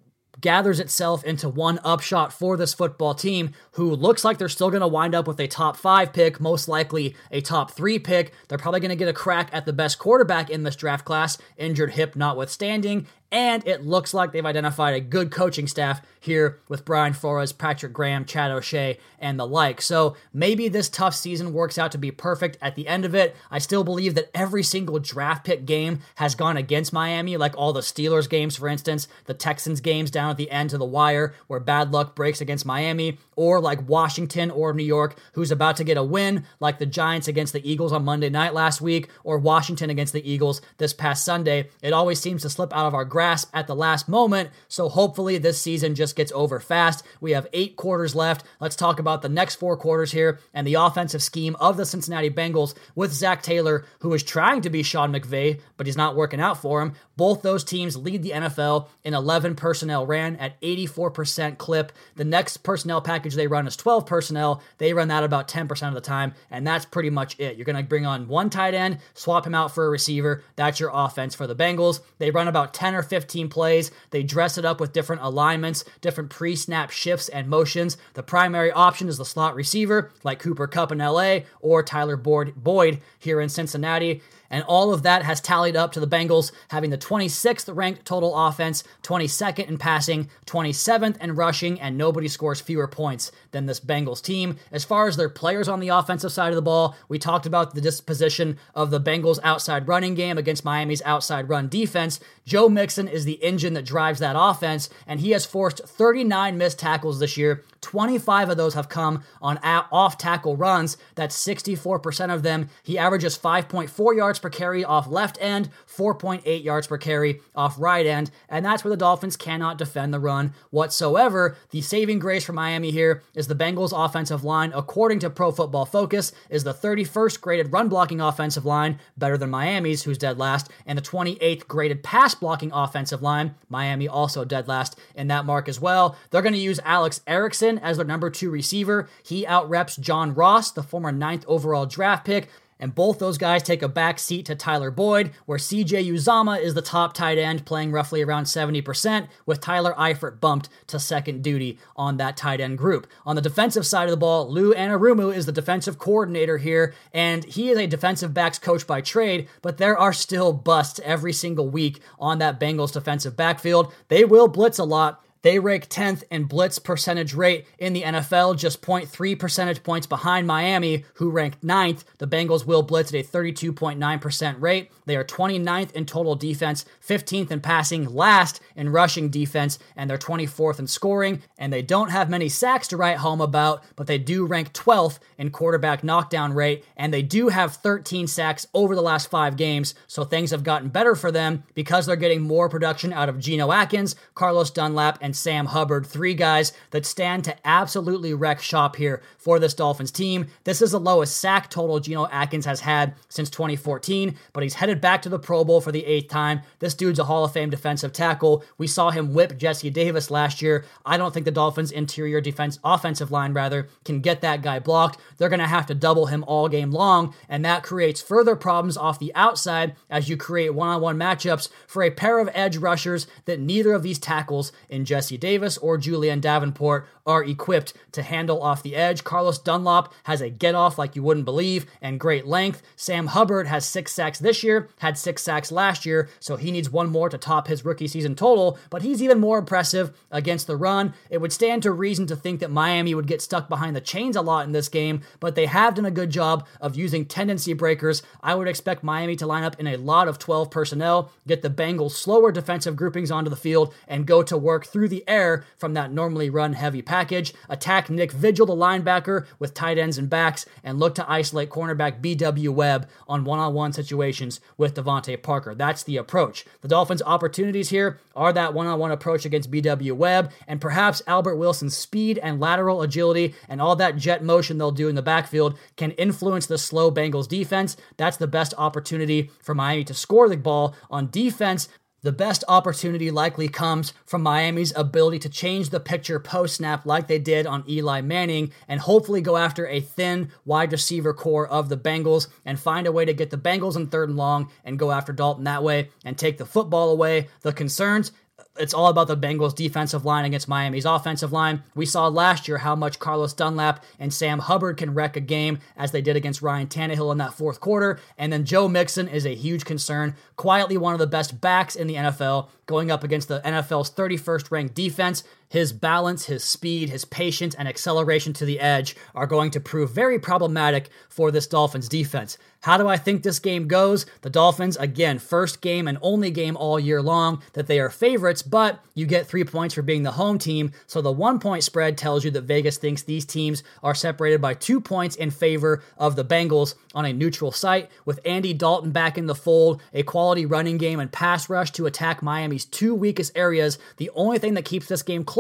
gathers 0.41 0.81
itself 0.81 1.25
into 1.25 1.49
one 1.49 1.79
upshot 1.85 2.33
for 2.33 2.57
this 2.57 2.75
football 2.75 3.15
team 3.15 3.53
who 3.73 3.95
looks 3.95 4.25
like 4.25 4.39
they're 4.39 4.49
still 4.49 4.71
going 4.71 4.81
to 4.81 4.87
wind 4.87 5.15
up 5.15 5.27
with 5.27 5.41
a 5.41 5.47
top 5.49 5.77
five 5.77 6.13
pick, 6.13 6.41
most 6.41 6.69
likely 6.69 7.15
a 7.31 7.41
top 7.41 7.71
three 7.71 7.99
pick. 7.99 8.33
They're 8.49 8.59
probably 8.59 8.81
going 8.81 8.91
to 8.91 8.97
get 8.97 9.09
a 9.09 9.13
crack 9.13 9.49
at 9.53 9.67
the 9.67 9.73
best 9.73 9.99
quarterback 9.99 10.51
in 10.51 10.63
this 10.63 10.77
draft 10.77 11.05
class, 11.05 11.39
injured 11.57 11.93
hip 11.93 12.17
notwithstanding. 12.17 13.07
And 13.33 13.67
it 13.67 13.85
looks 13.85 14.15
like 14.15 14.33
they've 14.33 14.47
identified 14.47 14.95
a 14.95 15.01
good 15.01 15.31
coaching 15.31 15.67
staff 15.67 16.01
here 16.21 16.61
with 16.69 16.85
Brian 16.85 17.13
Flores, 17.13 17.53
Patrick 17.53 17.93
Graham, 17.93 18.25
Chad 18.25 18.51
O'Shea, 18.51 18.99
and 19.19 19.39
the 19.39 19.47
like. 19.47 19.83
So 19.83 20.17
maybe 20.33 20.69
this 20.69 20.89
tough 20.89 21.15
season 21.15 21.53
works 21.53 21.77
out 21.77 21.93
to 21.93 21.99
be 21.99 22.11
perfect 22.11 22.57
at 22.63 22.77
the 22.77 22.87
end 22.87 23.05
of 23.05 23.15
it. 23.15 23.35
I 23.51 23.59
still 23.59 23.85
believe 23.85 24.15
that 24.15 24.31
every 24.35 24.63
single 24.63 24.99
draft 24.99 25.45
pick 25.45 25.67
game 25.67 26.01
has 26.17 26.35
gone 26.35 26.57
against 26.57 26.93
Miami, 26.93 27.37
like 27.37 27.57
all 27.57 27.73
the 27.73 27.81
Steelers 27.81 28.29
games, 28.29 28.57
for 28.57 28.69
instance, 28.69 29.09
the 29.25 29.35
Texans 29.35 29.81
games 29.81 30.11
down 30.11 30.31
at 30.31 30.37
the 30.37 30.51
end 30.51 30.71
to 30.71 30.79
the 30.79 30.85
wire 30.85 31.35
where 31.49 31.61
bad 31.61 31.93
luck 31.93 32.15
breaks 32.15 32.41
against 32.41 32.65
Miami, 32.67 33.19
or 33.37 33.61
like 33.61 33.89
Washington 33.89 34.51
or 34.51 34.73
New 34.73 34.85
York, 34.85 35.19
who's 35.35 35.51
about 35.51 35.77
to 35.77 35.85
get 35.85 35.97
a 35.97 36.03
win, 36.03 36.45
like 36.59 36.79
the 36.79 36.87
Giants 36.87 37.29
against 37.29 37.53
the 37.53 37.71
Eagles 37.71 37.93
on 37.93 38.05
Monday 38.05 38.31
night 38.31 38.55
last 38.55 38.81
week, 38.81 39.09
or 39.23 39.39
Washington 39.39 39.91
against 39.91 40.13
the 40.13 40.29
Eagles 40.29 40.61
this 40.79 40.93
past 40.93 41.25
Sunday. 41.25 41.69
It 41.83 41.93
always 41.93 42.19
seems 42.19 42.43
to 42.43 42.51
slip 42.51 42.75
out 42.75 42.87
of 42.87 42.95
our 42.95 43.05
grasp 43.05 43.51
at 43.55 43.67
the 43.67 43.77
last 43.77 44.09
moment, 44.09 44.51
so 44.69 44.89
hopefully 44.89 45.39
this 45.39 45.61
season 45.61 45.95
just 45.95 46.17
gets 46.17 46.33
over 46.33 46.59
fast. 46.59 47.05
We 47.21 47.33
have 47.33 47.47
eight 47.53 47.77
quarters 47.77 48.15
left. 48.15 48.45
Let's 48.61 48.77
talk 48.77 48.99
about 48.99 49.23
the 49.23 49.29
next 49.29 49.57
four 49.57 49.77
quarters 49.77 50.13
here 50.13 50.41
and 50.55 50.67
the 50.67 50.75
offensive 50.75 51.23
scheme 51.23 51.57
of 51.61 51.77
the 51.77 51.87
Cincinnati 51.87 52.31
Bengals 52.31 52.75
with 52.95 53.13
Zac 53.13 53.43
Taylor, 53.43 53.85
who 54.01 54.13
is 54.15 54.23
trying 54.23 54.63
to 54.63 54.71
be 54.71 54.83
Sean 54.83 55.13
McVay, 55.13 55.61
but 55.77 55.87
he's 55.87 55.97
not 55.97 56.17
working 56.17 56.41
out 56.41 56.59
for 56.59 56.81
him. 56.81 56.95
Both 57.17 57.43
those 57.43 57.65
teams 57.65 57.97
lead 57.97 58.23
the 58.23 58.31
NFL 58.31 58.89
in 59.05 59.15
11 59.15 59.57
personnel 59.57 60.07
ran 60.07 60.37
at 60.37 60.61
84% 60.61 61.59
clip. 61.59 61.93
The 62.15 62.25
next 62.25 62.59
personnel 62.59 63.01
package 63.01 63.26
they 63.35 63.47
run 63.47 63.67
is 63.67 63.77
12 63.77 64.07
personnel. 64.07 64.63
They 64.79 64.93
run 64.93 65.09
that 65.09 65.25
about 65.25 65.49
10% 65.49 65.89
of 65.89 65.95
the 65.95 66.01
time, 66.01 66.35
and 66.51 66.67
that's 66.67 66.85
pretty 66.85 67.11
much 67.11 67.39
it. 67.41 67.57
You're 67.57 67.65
going 67.65 67.77
to 67.77 67.83
bring 67.83 68.07
on 68.07 68.29
one 68.29 68.51
tight 68.51 68.75
end, 68.75 68.99
swap 69.15 69.47
him 69.47 69.55
out 69.55 69.75
for 69.75 69.87
a 69.87 69.91
receiver. 69.91 70.45
That's 70.55 70.79
your 70.79 70.91
offense 70.93 71.35
for 71.35 71.47
the 71.47 71.57
Bengals. 71.57 72.01
They 72.19 72.31
run 72.31 72.49
about 72.49 72.75
10 72.75 72.95
or 72.95 73.03
15 73.03 73.49
plays. 73.49 73.91
They 74.11 74.23
dress 74.23 74.59
it 74.59 74.65
up 74.65 74.81
with 74.81 74.93
different 74.93 75.23
alignments, 75.23 75.85
different 76.01 76.31
pre 76.31 76.55
snap 76.55 76.91
shifts 76.91 77.29
and 77.29 77.49
motions. 77.49 77.97
The 78.15 78.23
primary 78.23 78.71
option 78.71 79.09
is 79.09 79.19
the 79.19 79.25
slot 79.25 79.55
receiver, 79.55 80.13
like 80.23 80.39
Cooper 80.39 80.67
Kupp 80.67 80.93
in 80.93 80.99
LA 80.99 81.41
or 81.61 81.83
Tyler 81.83 82.17
Boyd 82.17 83.01
here 83.19 83.41
in 83.41 83.49
Cincinnati. 83.49 84.23
And 84.51 84.65
all 84.65 84.93
of 84.93 85.03
that 85.03 85.23
has 85.23 85.41
tallied 85.41 85.77
up 85.77 85.93
to 85.93 86.01
the 86.01 86.07
Bengals 86.07 86.53
having 86.69 86.91
the 86.91 86.99
26th 86.99 87.75
ranked 87.75 88.05
total 88.05 88.37
offense, 88.37 88.85
22nd 89.03 89.69
in 89.69 89.79
passing, 89.79 90.31
27th 90.47 91.17
in 91.19 91.35
rushing, 91.35 91.81
and 91.81 91.97
nobody 91.97 92.29
scores 92.29 92.61
fewer 92.61 92.89
points 92.89 93.33
than 93.51 93.67
this 93.67 93.81
Bengals 93.81 94.23
team. 94.23 94.57
As 94.71 94.85
far 94.85 95.09
as 95.09 95.17
their 95.17 95.29
players 95.29 95.69
on 95.69 95.81
the 95.81 95.89
offensive 95.89 96.33
side 96.33 96.51
of 96.51 96.57
the 96.57 96.63
ball, 96.63 96.97
we 97.09 97.19
talked 97.19 97.47
about 97.47 97.75
the 97.75 97.81
disposition 97.81 98.59
of 98.75 98.91
the 98.91 99.01
Bengals' 99.01 99.41
outside 99.43 99.89
running 99.89 100.15
game 100.15 100.39
against 100.39 100.65
Miami's 100.65 101.03
outside 101.03 101.49
run 101.49 101.69
defense. 101.69 102.21
Joe 102.45 102.69
Mixon 102.69 103.09
is 103.09 103.25
the 103.25 103.43
engine 103.45 103.75
that 103.75 103.85
drives 103.85 104.21
that 104.21 104.37
offense, 104.39 104.89
and 105.07 105.21
he 105.21 105.31
has 105.31 105.47
forced 105.47 105.81
39 105.85 106.57
missed 106.57 106.79
tackles 106.79 107.19
this 107.19 107.37
year. 107.37 107.65
25 107.87 108.51
of 108.51 108.57
those 108.57 108.75
have 108.75 108.89
come 108.89 109.23
on 109.41 109.59
off 109.63 110.19
tackle 110.19 110.57
runs. 110.57 110.97
That's 111.15 111.37
64% 111.47 112.35
of 112.35 112.43
them. 112.43 112.69
He 112.83 112.99
averages 112.99 113.39
5.4 113.39 114.17
yards 114.17 114.41
per 114.41 114.51
carry 114.51 114.85
off 114.85 115.07
left 115.07 115.39
end, 115.41 115.71
4.8 115.87 116.65
yards 116.65 116.89
per 116.89 116.99
carry 116.99 117.41
off 117.55 117.77
right 117.79 118.05
end, 118.05 118.33
and 118.49 118.65
that's 118.65 118.83
where 118.83 118.91
the 118.91 118.97
Dolphins 118.97 119.37
cannot 119.37 119.79
defend 119.79 120.13
the 120.13 120.19
run 120.19 120.53
whatsoever. 120.71 121.57
The 121.71 121.81
saving 121.81 122.19
grace 122.19 122.43
for 122.43 122.53
Miami 122.53 122.91
here 122.91 123.23
is 123.37 123.47
the 123.47 123.55
Bengals 123.55 123.93
offensive 123.97 124.43
line, 124.43 124.73
according 124.75 125.21
to 125.21 125.31
Pro 125.31 125.53
Football 125.53 125.85
Focus, 125.87 126.33
is 126.51 126.65
the 126.65 126.75
31st 126.75 127.41
graded 127.41 127.73
run 127.73 127.89
blocking 127.89 128.21
offensive 128.21 128.65
line, 128.65 128.99
better 129.17 129.39
than 129.39 129.51
Miami's, 129.51 130.03
who's 130.03 130.19
dead 130.19 130.39
last, 130.39 130.69
and 130.87 130.99
the 130.99 131.03
28th 131.03 131.69
graded 131.69 132.03
pass 132.03 132.35
blocking 132.35 132.73
offensive 132.73 133.23
line, 133.23 133.55
Miami 133.69 134.09
also 134.09 134.45
dead 134.45 134.67
last 134.67 134.99
in 135.15 135.29
that 135.29 135.47
mark 135.47 135.69
as 135.69 135.81
well. 135.81 136.17
They're 136.31 136.43
going 136.43 136.53
to 136.53 136.59
use 136.59 136.81
Alex 136.85 137.21
Erickson 137.29 137.76
as 137.79 137.97
their 137.97 138.07
number 138.07 138.31
two 138.31 138.51
receiver. 138.51 139.09
He 139.23 139.47
outreps 139.47 139.97
John 139.97 140.35
Ross, 140.35 140.71
the 140.71 140.83
former 140.83 141.13
ninth 141.13 141.45
overall 141.47 141.87
draft 141.87 142.25
pick. 142.25 142.49
And 142.79 142.95
both 142.95 143.19
those 143.19 143.39
guys 143.39 143.63
take 143.63 143.83
a 143.83 143.89
back 143.89 144.19
seat 144.19 144.45
to 144.47 144.55
Tyler 144.55 144.91
Boyd, 144.91 145.31
where 145.47 145.59
CJ 145.59 146.13
Uzomah 146.13 146.61
is 146.61 146.75
the 146.75 146.83
top 146.83 147.15
tight 147.15 147.39
end, 147.39 147.65
playing 147.65 147.91
roughly 147.91 148.23
around 148.23 148.45
70%, 148.45 149.29
with 149.47 149.61
Tyler 149.61 149.95
Eifert 149.97 150.41
bumped 150.41 150.69
to 150.89 150.99
second 150.99 151.43
duty 151.43 151.79
on 151.97 152.19
that 152.19 152.37
tight 152.37 152.61
end 152.61 152.77
group. 152.77 153.07
On 153.25 153.35
the 153.35 153.43
defensive 153.43 153.87
side 153.87 154.05
of 154.05 154.11
the 154.11 154.17
ball, 154.17 154.51
Lou 154.51 154.75
Anarumo 154.75 155.35
is 155.35 155.47
the 155.47 155.53
defensive 155.53 155.99
coordinator 155.99 156.59
here, 156.59 156.95
and 157.15 157.45
he 157.45 157.71
is 157.71 157.79
a 157.79 157.87
defensive 157.87 158.35
backs 158.35 158.59
coach 158.59 158.87
by 158.87 159.01
trade, 159.01 159.49
but 159.63 159.79
there 159.79 159.97
are 159.97 160.13
still 160.13 160.53
busts 160.53 161.01
every 161.03 161.33
single 161.33 161.71
week 161.71 162.01
on 162.19 162.39
that 162.39 162.61
Bengals 162.61 162.93
defensive 162.93 163.37
backfield. 163.37 163.93
They 164.09 164.25
will 164.25 164.49
blitz 164.49 164.79
a 164.79 164.85
lot, 164.85 165.25
they 165.47 165.61
rank 165.61 165.89
10th 165.89 166.25
in 166.29 166.43
blitz 166.43 166.81
percentage 166.81 167.33
rate 167.33 167.67
in 167.79 167.93
the 167.93 168.03
NFL, 168.03 168.59
just 168.59 168.83
0.3 168.83 169.39
percentage 169.39 169.81
points 169.85 170.05
behind 170.05 170.45
Miami, 170.45 171.05
who 171.15 171.31
ranked 171.31 171.65
9th. 171.65 172.03
The 172.19 172.27
Bengals 172.27 172.67
will 172.67 172.83
blitz 172.83 173.15
at 173.15 173.21
a 173.21 173.23
32.9% 173.23 174.61
rate. 174.61 174.91
They 175.05 175.15
are 175.15 175.23
29th 175.23 175.93
in 175.93 176.05
total 176.05 176.35
defense, 176.35 176.85
15th 177.07 177.53
in 177.53 177.61
passing, 177.61 178.13
last 178.13 178.61
in 178.75 178.89
rushing 178.89 179.31
defense, 179.31 179.79
and 179.95 180.11
they're 180.11 180.19
24th 180.19 180.81
in 180.81 180.89
scoring. 180.89 181.45
And 181.57 181.73
they 181.73 181.81
don't 181.81 182.11
have 182.11 182.29
many 182.29 182.49
sacks 182.49 182.89
to 182.89 182.97
write 182.97 183.19
home 183.19 183.41
about, 183.41 183.85
but 183.95 184.09
they 184.09 184.19
do 184.19 184.47
rank 184.47 184.73
12th 184.73 185.21
in 185.39 185.51
quarterback 185.51 186.03
knockdown 186.03 186.55
rate, 186.55 186.85
and 186.97 187.15
they 187.15 187.23
do 187.23 187.51
have 187.51 187.77
13 187.77 188.27
sacks 188.27 188.67
over 188.75 188.97
the 188.97 189.01
last 189.01 189.31
five 189.31 189.57
games. 189.57 189.95
So 190.09 190.25
things 190.25 190.51
have 190.51 190.65
gotten 190.65 190.89
better 190.89 191.15
for 191.15 191.31
them 191.31 191.63
because 191.75 192.07
they're 192.07 192.17
getting 192.17 192.41
more 192.41 192.69
production 192.69 193.13
out 193.13 193.29
of 193.29 193.39
Geno 193.39 193.71
Atkins, 193.71 194.17
Carlos 194.35 194.73
Dunlap, 194.73 195.19
and 195.21 195.36
Sam 195.37 195.67
Hubbard, 195.67 196.07
three 196.07 196.35
guys 196.35 196.73
that 196.93 197.05
stand 197.05 197.45
to 197.45 197.57
absolutely 197.67 198.33
wreck 198.33 198.61
shop 198.61 198.97
here 198.97 199.21
for 199.37 199.59
this 199.59 199.75
Dolphins 199.75 200.11
team. 200.11 200.47
This 200.65 200.81
is 200.81 200.93
the 200.93 201.01
lowest 201.01 201.37
sack 201.37 201.69
total 201.69 202.01
Geno 202.01 202.27
Atkins 202.29 202.65
has 202.65 202.81
had 202.81 203.15
since 203.29 203.51
2014, 203.51 204.37
but 204.53 204.63
he's 204.63 204.75
headed 204.75 205.01
back 205.01 205.23
to 205.23 205.29
the 205.29 205.39
Pro 205.39 205.65
Bowl 205.65 205.81
for 205.81 205.93
the 205.93 206.07
eighth 206.07 206.29
time. 206.29 206.63
This 206.79 206.95
dude's 206.95 207.19
a 207.19 207.25
Hall 207.25 207.45
of 207.45 207.53
Fame 207.53 207.69
defensive 207.69 208.13
tackle. 208.13 208.65
We 208.79 208.87
saw 208.87 209.11
him 209.11 209.35
whip 209.35 209.59
Jesse 209.59 209.91
Davis 209.91 210.31
last 210.31 210.63
year. 210.63 210.85
I 211.05 211.17
don't 211.17 211.35
think 211.35 211.45
the 211.45 211.51
Dolphins' 211.51 211.91
interior 211.91 212.41
defense, 212.41 212.79
offensive 212.85 213.31
line 213.31 213.53
rather, 213.53 213.89
can 214.05 214.21
get 214.21 214.41
that 214.43 214.63
guy 214.63 214.79
blocked. 214.79 215.19
They're 215.37 215.49
going 215.49 215.61
to 215.61 215.67
have 215.67 215.87
to 215.87 215.95
double 215.95 216.27
him 216.27 216.45
all 216.47 216.69
game 216.69 216.93
long, 216.93 217.35
and 217.49 217.65
that 217.65 217.83
creates 217.83 218.23
further 218.23 218.55
problems 218.55 218.97
off 218.97 219.19
the 219.19 219.35
outside 219.35 219.97
as 220.09 220.29
you 220.29 220.37
create 220.37 220.75
one 220.75 220.89
on 220.89 221.01
one 221.01 221.19
matchups 221.19 221.69
for 221.87 222.03
a 222.03 222.11
pair 222.11 222.39
of 222.39 222.49
edge 222.55 222.77
rushers 222.77 223.27
that 223.47 223.61
neither 223.61 223.93
of 223.93 224.03
these 224.03 224.19
tackles 224.21 224.71
ingest 224.89 225.17
Jesse 225.17 225.26
Davis 225.37 225.77
or 225.79 225.99
Julién 225.99 226.41
Davenport 226.41 227.09
are 227.27 227.45
equipped 227.45 227.93
to 228.13 228.23
handle 228.23 228.63
off 228.63 228.83
the 228.83 228.97
edge. 228.97 229.25
Carlos 229.25 229.59
Dunlap 229.59 230.13
has 230.25 230.41
a 230.41 230.49
get 230.49 230.75
off 230.75 230.99
like 230.99 231.17
you 231.17 231.23
wouldn't 231.23 231.45
believe 231.45 231.87
and 232.01 232.21
great 232.21 232.47
length. 232.47 232.83
Sam 232.95 233.29
Hubbard 233.29 233.67
has 233.67 233.85
six 233.85 234.13
sacks 234.13 234.39
this 234.39 234.63
year, 234.63 234.89
had 234.99 235.19
six 235.19 235.43
sacks 235.43 235.73
last 235.73 236.07
year, 236.07 236.29
so 236.41 236.57
he 236.57 236.71
needs 236.71 236.91
one 236.91 237.11
more 237.11 237.29
to 237.29 237.39
top 237.39 237.69
his 237.69 237.85
rookie 237.85 238.09
season 238.09 238.35
total, 238.35 238.79
but 238.91 239.03
he's 239.03 239.23
even 239.23 239.41
more 239.41 239.59
impressive 239.59 240.17
against 240.31 240.67
the 240.67 240.77
run. 240.77 241.15
It 241.31 241.41
would 241.41 241.53
stand 241.53 241.83
to 241.83 241.91
reason 241.91 242.27
to 242.27 242.37
think 242.37 242.61
that 242.61 242.71
Miami 242.71 243.15
would 243.15 243.27
get 243.27 243.43
stuck 243.43 243.69
behind 243.69 243.97
the 243.97 244.01
chains 244.01 244.37
a 244.37 244.43
lot 244.43 244.67
in 244.67 244.73
this 244.73 244.89
game, 244.89 245.23
but 245.41 245.55
they 245.55 245.67
have 245.67 245.95
done 245.95 246.07
a 246.07 246.11
good 246.11 246.31
job 246.31 246.67
of 246.81 246.97
using 246.97 247.27
tendency 247.27 247.73
breakers. 247.73 248.23
I 248.43 248.55
would 248.55 248.69
expect 248.69 249.03
Miami 249.03 249.37
to 249.37 249.47
line 249.47 249.65
up 249.65 249.79
in 249.81 249.87
a 249.87 249.97
lot 249.97 250.29
of 250.29 250.39
12 250.39 250.71
personnel, 250.71 251.33
get 251.47 251.63
the 251.63 251.71
Bengals 251.71 252.13
slower 252.13 252.53
defensive 252.53 252.97
groupings 252.97 253.31
onto 253.31 253.51
the 253.51 253.57
field, 253.57 253.93
and 254.07 254.27
go 254.27 254.43
to 254.43 254.57
work 254.57 254.87
through 254.87 255.09
the 255.09 255.25
air 255.29 255.65
from 255.77 255.95
that 255.95 256.13
normally 256.13 256.51
run 256.51 256.75
heavy 256.75 257.03
package. 257.17 257.55
Attack 257.71 258.11
Nick 258.11 258.31
Vigil, 258.31 258.67
the 258.67 258.75
linebacker, 258.75 259.47
with 259.59 259.73
tight 259.73 259.97
ends 259.97 260.19
and 260.19 260.29
backs, 260.29 260.67
and 260.85 261.01
look 261.01 261.15
to 261.15 261.31
isolate 261.31 261.71
cornerback 261.71 262.21
BW 262.21 262.69
Webb 262.69 263.09
on 263.27 263.43
one 263.45 263.59
on 263.59 263.73
one 263.73 263.95
situations 263.95 264.61
with 264.77 264.95
DeVante 264.95 265.43
Parker. 265.43 265.75
That's 265.75 266.03
the 266.03 266.19
approach. 266.19 266.67
The 266.83 266.89
Dolphins' 266.89 267.23
opportunities 267.25 267.89
here 267.89 268.21
are 268.35 268.53
that 268.53 268.75
one 268.75 268.87
on 268.87 268.99
one 268.99 269.13
approach 269.13 269.47
against 269.47 269.71
BW 269.71 270.13
Webb, 270.13 270.53
and 270.69 270.79
perhaps 270.79 271.23
Albert 271.27 271.57
Wilson's 271.57 271.97
speed 271.97 272.37
and 272.43 272.61
lateral 272.61 273.01
agility 273.01 273.55
and 273.67 273.81
all 273.81 273.97
that 273.97 274.19
jet 274.19 274.45
motion 274.45 274.77
they'll 274.77 274.91
do 274.91 275.09
in 275.09 275.15
the 275.15 275.23
backfield 275.23 275.79
can 275.97 276.11
influence 276.13 276.67
the 276.67 276.77
slow 276.77 277.11
Bengals 277.11 277.49
defense. 277.49 277.97
That's 278.19 278.37
the 278.37 278.47
best 278.47 278.75
opportunity 278.77 279.51
for 279.63 279.75
Miami 279.75 280.05
to 280.05 280.13
score 280.15 280.51
the 280.51 280.59
ball 280.59 280.95
on 281.11 281.31
defense. 281.31 281.89
The 282.27 282.33
best 282.33 282.65
opportunity 282.67 283.31
likely 283.31 283.69
comes 283.69 284.13
from 284.25 284.43
Miami's 284.43 284.93
ability 284.97 285.39
to 285.39 285.49
change 285.49 285.91
the 285.91 286.01
picture 286.01 286.41
post 286.41 286.75
snap 286.75 287.07
like 287.07 287.29
they 287.29 287.39
did 287.39 287.69
on 287.69 287.89
Eli 287.89 288.21
Manning 288.21 288.73
and 288.89 288.99
hopefully 288.99 289.41
go 289.41 289.57
after 289.57 289.87
a 289.87 290.01
thin 290.01 290.51
wide 290.65 290.91
receiver 290.91 291.33
corps 291.33 291.69
of 291.69 291.89
the 291.89 291.97
Bengals 291.97 292.49
and 292.65 292.81
find 292.81 293.07
a 293.07 293.13
way 293.13 293.25
to 293.25 293.33
get 293.33 293.51
the 293.51 293.57
Bengals 293.57 293.95
in 293.95 294.09
third 294.09 294.29
and 294.29 294.37
long 294.37 294.73
and 294.85 294.99
go 294.99 295.13
after 295.13 295.33
Dalton 295.33 295.63
that 295.67 295.85
way 295.85 296.11
and 296.25 296.37
take 296.37 296.59
the 296.59 296.67
football 296.67 297.11
away. 297.11 297.47
The 297.61 297.73
concerns 297.73 298.33
it's 298.79 298.95
all 298.95 299.09
about 299.09 299.29
the 299.29 299.37
Bengals 299.37 299.75
defensive 299.75 300.25
line 300.25 300.45
against 300.45 300.69
Miami's 300.69 301.05
offensive 301.05 301.53
line. 301.53 301.83
We 301.95 302.07
saw 302.07 302.29
last 302.29 302.69
year 302.69 302.79
how 302.79 302.95
much 302.95 303.19
Carlos 303.19 303.53
Dunlap 303.53 304.05
and 304.19 304.33
Sam 304.33 304.59
Hubbard 304.59 304.97
can 304.97 305.15
wreck 305.15 305.37
a 305.37 305.41
game 305.41 305.79
as 305.97 306.13
they 306.13 306.23
did 306.23 306.37
against 306.37 306.63
Ryan 306.63 306.87
Tannehill 306.87 307.33
in 307.33 307.39
that 307.39 307.55
fourth 307.55 307.81
quarter. 307.81 308.19
And 308.39 308.53
then 308.53 308.65
Joe 308.65 308.89
Mixon 308.89 309.29
is 309.29 309.47
a 309.47 309.55
huge 309.55 309.85
concern. 309.85 310.35
Quietly 310.57 310.97
one 310.97 311.13
of 311.13 311.19
the 311.19 311.27
best 311.27 311.61
backs 311.61 311.97
in 311.97 312.07
the 312.07 312.15
NFL 312.15 312.69
going 312.87 313.11
up 313.11 313.25
against 313.25 313.49
the 313.49 313.61
NFL's 313.61 314.11
31st 314.11 314.71
ranked 314.71 314.95
defense. 314.95 315.45
His 315.69 315.93
balance, 315.93 316.47
his 316.47 316.63
speed, 316.63 317.11
his 317.11 317.25
patience, 317.25 317.75
and 317.75 317.89
acceleration 317.89 318.53
to 318.55 318.65
the 318.65 318.81
edge 318.81 319.17
are 319.35 319.47
going 319.47 319.71
to 319.73 319.81
prove 319.81 320.11
very 320.11 320.39
problematic 320.39 321.09
for 321.29 321.51
this 321.51 321.67
Dolphins 321.67 322.09
defense. 322.09 322.57
How 322.87 322.97
do 322.97 323.09
I 323.09 323.17
think 323.17 323.43
this 323.43 323.59
game 323.59 323.89
goes? 323.89 324.27
The 324.43 324.51
Dolphins, 324.51 324.97
again, 324.97 325.41
first 325.41 325.81
game 325.81 326.07
and 326.07 326.19
only 326.23 326.53
game 326.53 326.77
all 326.77 327.01
year 327.01 327.21
long 327.21 327.61
that 327.73 327.89
they 327.89 327.99
are 327.99 328.11
favorites, 328.11 328.63
but 328.63 329.01
you 329.13 329.27
get 329.27 329.49
three 329.49 329.65
points 329.65 329.95
for 329.95 330.03
being 330.03 330.23
the 330.23 330.31
home 330.31 330.57
team. 330.57 330.93
So 331.09 331.21
the 331.21 331.33
one 331.33 331.59
point 331.59 331.83
spread 331.83 332.17
tells 332.17 332.45
you 332.45 332.53
that 332.53 332.63
Vegas 332.63 332.97
thinks 332.97 333.23
these 333.23 333.45
teams 333.45 333.83
are 334.05 334.15
separated 334.15 334.61
by 334.61 334.75
two 334.75 335.01
points 335.01 335.35
in 335.35 335.51
favor 335.51 336.05
of 336.17 336.37
the 336.37 336.45
Bengals 336.45 336.95
on 337.13 337.25
a 337.25 337.33
neutral 337.33 337.73
site. 337.73 338.09
With 338.25 338.39
Andy 338.45 338.73
Dalton 338.73 339.11
back 339.11 339.37
in 339.37 339.47
the 339.47 339.55
fold, 339.57 340.01
a 340.13 340.23
quality 340.23 340.65
running 340.65 340.97
game 340.97 341.19
and 341.19 341.33
pass 341.33 341.69
rush 341.69 341.91
to 341.93 342.07
attack 342.07 342.41
Miami's 342.41 342.85
two 342.85 343.17
weakest 343.17 343.51
areas, 343.57 343.99
the 344.19 344.31
only 344.37 344.61
thing 344.61 344.75
that 344.75 344.85
keeps 344.85 345.09
this 345.09 345.23
game 345.25 345.43
close 345.43 345.56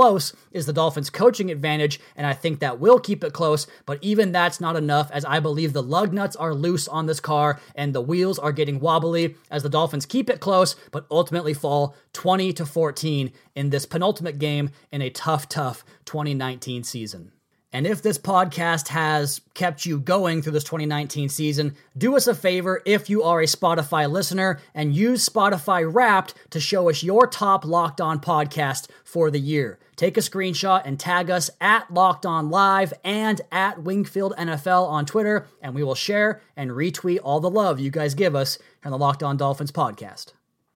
is 0.52 0.66
the 0.66 0.72
Dolphins' 0.72 1.10
coaching 1.10 1.50
advantage, 1.50 2.00
and 2.16 2.26
I 2.26 2.32
think 2.32 2.60
that 2.60 2.78
will 2.78 3.00
keep 3.00 3.24
it 3.24 3.32
close, 3.32 3.66
but 3.86 3.98
even 4.02 4.32
that's 4.32 4.60
not 4.60 4.76
enough 4.76 5.10
as 5.10 5.24
I 5.24 5.40
believe 5.40 5.72
the 5.72 5.82
lug 5.82 6.12
nuts 6.12 6.36
are 6.36 6.54
loose 6.54 6.86
on 6.88 7.06
this 7.06 7.20
car, 7.20 7.60
and 7.74 7.94
the 7.94 8.00
wheels 8.00 8.38
are 8.38 8.52
getting 8.52 8.80
wobbly 8.80 9.36
as 9.50 9.62
the 9.62 9.68
Dolphins 9.68 10.06
keep 10.06 10.30
it 10.30 10.40
close, 10.40 10.76
but 10.90 11.06
ultimately 11.10 11.54
fall 11.54 11.96
20 12.12 12.52
to 12.52 12.66
14 12.66 13.32
in 13.54 13.70
this 13.70 13.86
penultimate 13.86 14.38
game 14.38 14.70
in 14.92 15.02
a 15.02 15.10
tough, 15.10 15.48
tough 15.48 15.84
2019 16.04 16.84
season. 16.84 17.32
And 17.72 17.86
if 17.86 18.00
this 18.00 18.16
podcast 18.16 18.88
has 18.88 19.42
kept 19.52 19.84
you 19.84 20.00
going 20.00 20.40
through 20.40 20.52
this 20.52 20.64
2019 20.64 21.28
season, 21.28 21.74
do 21.98 22.16
us 22.16 22.26
a 22.26 22.34
favor 22.34 22.80
if 22.86 23.10
you 23.10 23.22
are 23.22 23.40
a 23.40 23.46
Spotify 23.46 24.10
listener 24.10 24.60
and 24.74 24.94
use 24.94 25.28
Spotify 25.28 25.86
Wrapped 25.92 26.32
to 26.50 26.58
show 26.58 26.88
us 26.88 27.02
your 27.02 27.26
top 27.26 27.66
Locked 27.66 28.00
On 28.00 28.18
podcast 28.18 28.88
for 29.04 29.30
the 29.30 29.40
year. 29.40 29.78
Take 29.96 30.18
a 30.18 30.20
screenshot 30.20 30.82
and 30.84 31.00
tag 31.00 31.30
us 31.30 31.48
at 31.58 31.92
Locked 31.92 32.26
On 32.26 32.50
Live 32.50 32.92
and 33.02 33.40
at 33.50 33.82
Wingfield 33.82 34.36
NFL 34.36 34.86
on 34.88 35.06
Twitter, 35.06 35.46
and 35.62 35.74
we 35.74 35.82
will 35.82 35.94
share 35.94 36.42
and 36.54 36.70
retweet 36.70 37.18
all 37.24 37.40
the 37.40 37.48
love 37.48 37.80
you 37.80 37.90
guys 37.90 38.14
give 38.14 38.34
us 38.34 38.58
on 38.84 38.90
the 38.90 38.98
Locked 38.98 39.22
On 39.22 39.38
Dolphins 39.38 39.72
podcast. 39.72 40.32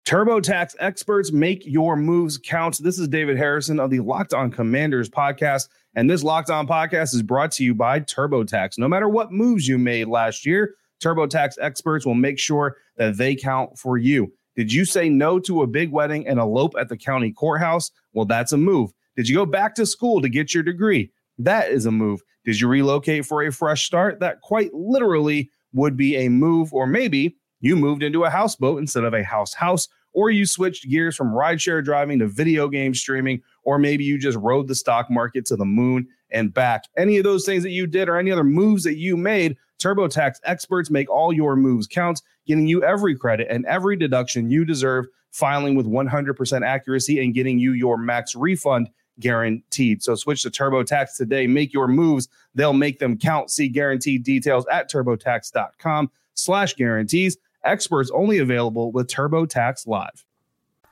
TurboTax 0.06 0.76
experts 0.78 1.32
make 1.32 1.66
your 1.66 1.96
moves 1.96 2.38
count. 2.38 2.78
This 2.78 2.96
is 2.96 3.08
David 3.08 3.36
Harrison 3.36 3.80
of 3.80 3.90
the 3.90 3.98
Locked 3.98 4.34
On 4.34 4.52
Commanders 4.52 5.10
podcast, 5.10 5.68
and 5.96 6.08
this 6.08 6.22
Locked 6.22 6.48
On 6.48 6.68
podcast 6.68 7.12
is 7.12 7.22
brought 7.22 7.50
to 7.52 7.64
you 7.64 7.74
by 7.74 7.98
TurboTax. 7.98 8.78
No 8.78 8.86
matter 8.86 9.08
what 9.08 9.32
moves 9.32 9.66
you 9.66 9.78
made 9.78 10.06
last 10.06 10.46
year, 10.46 10.76
TurboTax 11.02 11.54
experts 11.60 12.06
will 12.06 12.14
make 12.14 12.38
sure 12.38 12.76
that 12.96 13.16
they 13.16 13.34
count 13.34 13.76
for 13.76 13.96
you. 13.98 14.32
Did 14.54 14.72
you 14.72 14.84
say 14.84 15.08
no 15.08 15.38
to 15.40 15.62
a 15.62 15.66
big 15.66 15.90
wedding 15.90 16.26
and 16.26 16.38
elope 16.38 16.74
at 16.78 16.88
the 16.88 16.96
county 16.96 17.32
courthouse? 17.32 17.90
Well, 18.12 18.24
that's 18.24 18.52
a 18.52 18.56
move. 18.56 18.92
Did 19.18 19.28
you 19.28 19.34
go 19.34 19.46
back 19.46 19.74
to 19.74 19.84
school 19.84 20.22
to 20.22 20.28
get 20.28 20.54
your 20.54 20.62
degree? 20.62 21.10
That 21.38 21.72
is 21.72 21.86
a 21.86 21.90
move. 21.90 22.22
Did 22.44 22.60
you 22.60 22.68
relocate 22.68 23.26
for 23.26 23.42
a 23.42 23.50
fresh 23.50 23.84
start? 23.84 24.20
That 24.20 24.42
quite 24.42 24.72
literally 24.72 25.50
would 25.72 25.96
be 25.96 26.14
a 26.14 26.28
move. 26.28 26.72
Or 26.72 26.86
maybe 26.86 27.36
you 27.58 27.74
moved 27.74 28.04
into 28.04 28.22
a 28.22 28.30
houseboat 28.30 28.78
instead 28.78 29.02
of 29.02 29.14
a 29.14 29.24
house 29.24 29.52
house, 29.54 29.88
or 30.12 30.30
you 30.30 30.46
switched 30.46 30.88
gears 30.88 31.16
from 31.16 31.32
rideshare 31.32 31.84
driving 31.84 32.20
to 32.20 32.28
video 32.28 32.68
game 32.68 32.94
streaming, 32.94 33.42
or 33.64 33.76
maybe 33.76 34.04
you 34.04 34.18
just 34.18 34.38
rode 34.38 34.68
the 34.68 34.76
stock 34.76 35.10
market 35.10 35.44
to 35.46 35.56
the 35.56 35.64
moon 35.64 36.06
and 36.30 36.54
back. 36.54 36.84
Any 36.96 37.16
of 37.18 37.24
those 37.24 37.44
things 37.44 37.64
that 37.64 37.70
you 37.70 37.88
did 37.88 38.08
or 38.08 38.18
any 38.18 38.30
other 38.30 38.44
moves 38.44 38.84
that 38.84 38.98
you 38.98 39.16
made, 39.16 39.56
TurboTax 39.82 40.36
experts 40.44 40.92
make 40.92 41.10
all 41.10 41.32
your 41.32 41.56
moves 41.56 41.88
count, 41.88 42.22
getting 42.46 42.68
you 42.68 42.84
every 42.84 43.16
credit 43.16 43.48
and 43.50 43.66
every 43.66 43.96
deduction 43.96 44.48
you 44.48 44.64
deserve, 44.64 45.06
filing 45.32 45.74
with 45.74 45.86
100% 45.86 46.64
accuracy 46.64 47.20
and 47.20 47.34
getting 47.34 47.58
you 47.58 47.72
your 47.72 47.98
max 47.98 48.36
refund 48.36 48.88
guaranteed. 49.20 50.02
So 50.02 50.14
switch 50.14 50.42
to 50.42 50.50
TurboTax 50.50 51.16
today. 51.16 51.46
Make 51.46 51.72
your 51.72 51.88
moves. 51.88 52.28
They'll 52.54 52.72
make 52.72 52.98
them 52.98 53.18
count. 53.18 53.50
See 53.50 53.68
guaranteed 53.68 54.24
details 54.24 54.66
at 54.70 54.90
turbotax.com 54.90 56.10
slash 56.34 56.74
guarantees. 56.74 57.36
Experts 57.64 58.10
only 58.12 58.38
available 58.38 58.92
with 58.92 59.08
TurboTax 59.08 59.86
Live. 59.86 60.24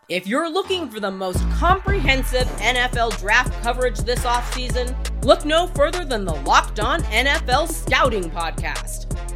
If 0.09 0.29
you're 0.29 0.49
looking 0.49 0.89
for 0.89 1.01
the 1.01 1.11
most 1.11 1.41
comprehensive 1.51 2.47
NFL 2.59 3.19
draft 3.19 3.61
coverage 3.63 3.99
this 3.99 4.21
offseason, 4.21 4.95
look 5.25 5.45
no 5.45 5.67
further 5.69 6.05
than 6.05 6.25
the 6.25 6.35
Locked 6.35 6.79
On 6.79 7.03
NFL 7.05 7.69
Scouting 7.69 8.31
Podcast. 8.31 9.16